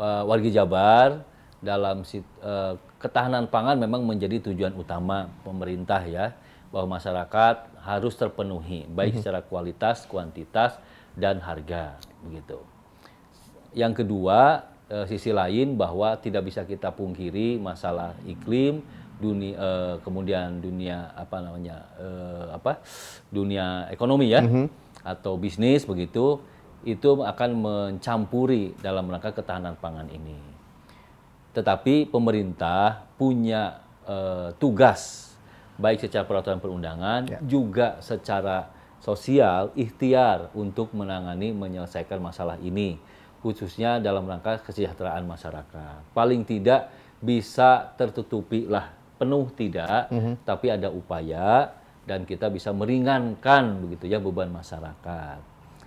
uh, 0.00 0.24
wargi 0.24 0.48
Jabar 0.48 1.28
dalam 1.60 2.08
uh, 2.08 2.80
ketahanan 2.96 3.44
pangan 3.52 3.76
memang 3.76 4.00
menjadi 4.00 4.48
tujuan 4.48 4.72
utama 4.72 5.28
pemerintah 5.44 6.00
ya, 6.08 6.32
bahwa 6.72 6.96
masyarakat 6.96 7.68
harus 7.84 8.16
terpenuhi 8.16 8.88
baik 8.88 9.12
mm 9.12 9.20
-hmm. 9.20 9.20
secara 9.20 9.40
kualitas, 9.44 10.08
kuantitas, 10.08 10.80
dan 11.20 11.36
harga 11.44 12.00
begitu. 12.24 12.64
Yang 13.76 14.04
kedua 14.04 14.71
uh, 14.92 15.08
sisi 15.08 15.32
lain 15.32 15.80
bahwa 15.80 16.12
tidak 16.20 16.52
bisa 16.52 16.68
kita 16.68 16.92
pungkiri 16.92 17.56
masalah 17.56 18.12
iklim 18.28 18.84
dunia 19.16 19.54
uh, 19.56 19.94
kemudian 20.04 20.60
dunia 20.60 21.08
apa 21.16 21.40
namanya 21.40 21.88
uh, 21.96 22.52
apa 22.52 22.84
dunia 23.32 23.88
ekonomi 23.88 24.28
ya 24.28 24.44
mm 24.44 24.50
-hmm. 24.50 24.66
atau 25.00 25.40
bisnis 25.40 25.88
begitu 25.88 26.42
itu 26.82 27.22
akan 27.22 27.50
mencampuri 27.54 28.74
dalam 28.82 29.06
rangka 29.06 29.30
ketahanan 29.30 29.78
pangan 29.78 30.10
ini. 30.10 30.34
Tetapi 31.54 32.10
pemerintah 32.10 33.06
punya 33.14 33.82
uh, 34.02 34.50
tugas 34.58 35.32
baik 35.78 36.02
secara 36.02 36.26
peraturan 36.26 36.58
perundangan 36.58 37.28
ya. 37.28 37.38
juga 37.44 38.02
secara 38.02 38.70
sosial 39.02 39.74
ikhtiar 39.74 40.50
untuk 40.54 40.94
menangani 40.94 41.50
menyelesaikan 41.50 42.22
masalah 42.22 42.58
ini 42.62 42.98
khususnya 43.42 43.98
dalam 43.98 44.24
rangka 44.24 44.62
kesejahteraan 44.62 45.26
masyarakat. 45.26 46.14
Paling 46.14 46.46
tidak 46.46 46.94
bisa 47.18 47.90
tertutupi 47.98 48.70
lah 48.70 48.94
penuh 49.18 49.50
tidak, 49.54 50.08
mm 50.10 50.18
-hmm. 50.18 50.34
tapi 50.46 50.70
ada 50.70 50.88
upaya 50.90 51.74
dan 52.06 52.26
kita 52.26 52.50
bisa 52.50 52.70
meringankan 52.74 53.82
begitu 53.82 54.10
ya 54.10 54.18
beban 54.22 54.50
masyarakat. 54.50 55.38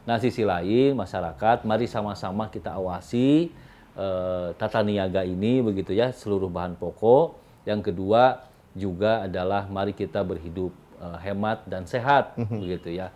Nah 0.08 0.18
sisi 0.20 0.44
lain 0.44 0.96
masyarakat, 0.96 1.68
mari 1.68 1.88
sama-sama 1.88 2.48
kita 2.52 2.76
awasi 2.76 3.52
eh, 3.96 4.48
tata 4.56 4.84
niaga 4.84 5.24
ini 5.24 5.60
begitu 5.64 5.92
ya 5.96 6.12
seluruh 6.12 6.52
bahan 6.52 6.76
pokok. 6.80 7.40
Yang 7.68 7.92
kedua 7.92 8.46
juga 8.76 9.26
adalah 9.26 9.68
mari 9.68 9.92
kita 9.92 10.24
berhidup 10.24 10.72
eh, 11.00 11.18
hemat 11.24 11.64
dan 11.68 11.84
sehat 11.88 12.36
mm 12.40 12.44
-hmm. 12.48 12.60
begitu 12.64 12.90
ya. 12.96 13.08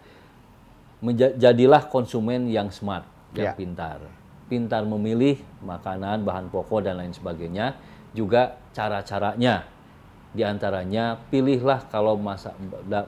Menjadilah 0.99 1.88
konsumen 1.88 2.52
yang 2.52 2.67
smart, 2.75 3.08
yang 3.32 3.52
yeah. 3.52 3.56
pintar 3.56 4.19
pintar 4.50 4.84
memilih 4.84 5.38
makanan, 5.62 6.26
bahan 6.26 6.50
pokok 6.50 6.90
dan 6.90 6.98
lain 6.98 7.14
sebagainya, 7.14 7.78
juga 8.18 8.58
cara-caranya 8.74 9.70
Di 10.30 10.46
antaranya 10.46 11.18
pilihlah 11.34 11.90
kalau 11.90 12.14
masa 12.14 12.54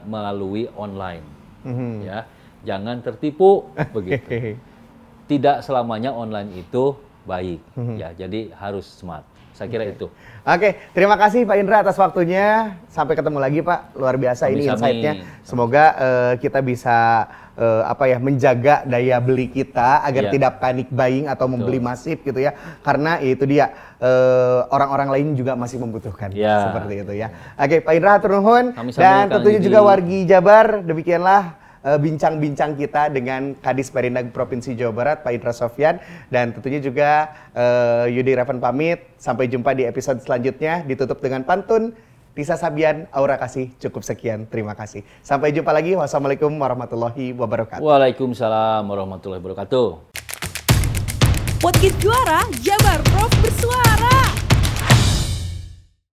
melalui 0.06 0.66
online, 0.74 1.22
mm-hmm. 1.62 1.94
ya, 2.02 2.26
jangan 2.66 2.98
tertipu 2.98 3.70
begitu. 3.94 4.58
Tidak 5.30 5.62
selamanya 5.62 6.10
online 6.10 6.50
itu 6.66 6.98
baik, 7.24 7.60
mm-hmm. 7.74 7.96
ya, 7.98 8.08
jadi 8.14 8.50
harus 8.56 8.86
smart. 8.86 9.24
Saya 9.52 9.68
kira 9.68 9.84
okay. 9.84 9.94
itu. 9.94 10.06
Oke, 10.42 10.68
terima 10.96 11.14
kasih 11.20 11.44
Pak 11.44 11.56
Indra 11.60 11.84
atas 11.84 12.00
waktunya. 12.00 12.80
Sampai 12.88 13.14
ketemu 13.14 13.38
lagi 13.38 13.60
Pak. 13.60 13.94
Luar 14.00 14.16
biasa 14.16 14.48
Sami, 14.48 14.58
ini 14.58 14.64
insight-nya. 14.64 15.12
Semoga 15.44 15.84
uh, 15.92 16.32
kita 16.40 16.64
bisa 16.64 17.28
uh, 17.60 17.84
apa 17.84 18.08
ya 18.08 18.16
menjaga 18.16 18.88
daya 18.88 19.20
beli 19.20 19.52
kita 19.52 20.02
agar 20.08 20.28
yeah. 20.28 20.32
tidak 20.32 20.52
panik 20.56 20.88
buying 20.88 21.28
atau 21.28 21.46
membeli 21.52 21.78
Betul. 21.78 21.88
masif 21.92 22.16
gitu 22.24 22.40
ya. 22.40 22.56
Karena 22.80 23.20
itu 23.20 23.44
dia 23.44 23.70
uh, 24.00 24.72
orang-orang 24.72 25.20
lain 25.20 25.26
juga 25.36 25.52
masih 25.52 25.78
membutuhkan 25.84 26.32
yeah. 26.32 26.72
seperti 26.72 26.94
itu 27.04 27.12
ya. 27.12 27.28
Oke, 27.60 27.84
Pak 27.84 27.92
Indra 27.92 28.12
turun 28.24 28.72
dan 28.96 29.28
tentunya 29.28 29.60
juga 29.60 29.84
wargi 29.84 30.24
Jabar 30.24 30.80
demikianlah 30.80 31.61
uh, 31.86 31.98
bincang-bincang 31.98 32.78
kita 32.78 33.10
dengan 33.12 33.54
Kadis 33.58 33.90
Perindag 33.90 34.30
Provinsi 34.30 34.74
Jawa 34.74 34.92
Barat 34.94 35.16
Pak 35.22 35.32
Indra 35.34 35.52
Sofyan 35.54 35.98
dan 36.32 36.54
tentunya 36.54 36.80
juga 36.82 37.30
uh, 37.54 38.06
Yudi 38.08 38.34
Revan 38.34 38.62
pamit. 38.62 39.04
Sampai 39.18 39.46
jumpa 39.46 39.74
di 39.74 39.86
episode 39.86 40.18
selanjutnya 40.22 40.82
ditutup 40.82 41.22
dengan 41.22 41.46
pantun 41.46 41.94
Tisa 42.32 42.56
Sabian, 42.56 43.12
Aura 43.12 43.36
Kasih, 43.36 43.76
cukup 43.76 44.00
sekian. 44.08 44.48
Terima 44.48 44.72
kasih. 44.72 45.04
Sampai 45.20 45.52
jumpa 45.52 45.68
lagi. 45.68 45.92
Wassalamualaikum 45.92 46.48
warahmatullahi 46.56 47.36
wabarakatuh. 47.36 47.84
Waalaikumsalam 47.84 48.88
warahmatullahi 48.88 49.40
wabarakatuh. 49.44 49.86
Podcast 51.60 51.96
Juara, 52.00 52.40
Jabar 52.64 52.98
Prof 53.04 53.30
bersuara. 53.44 54.41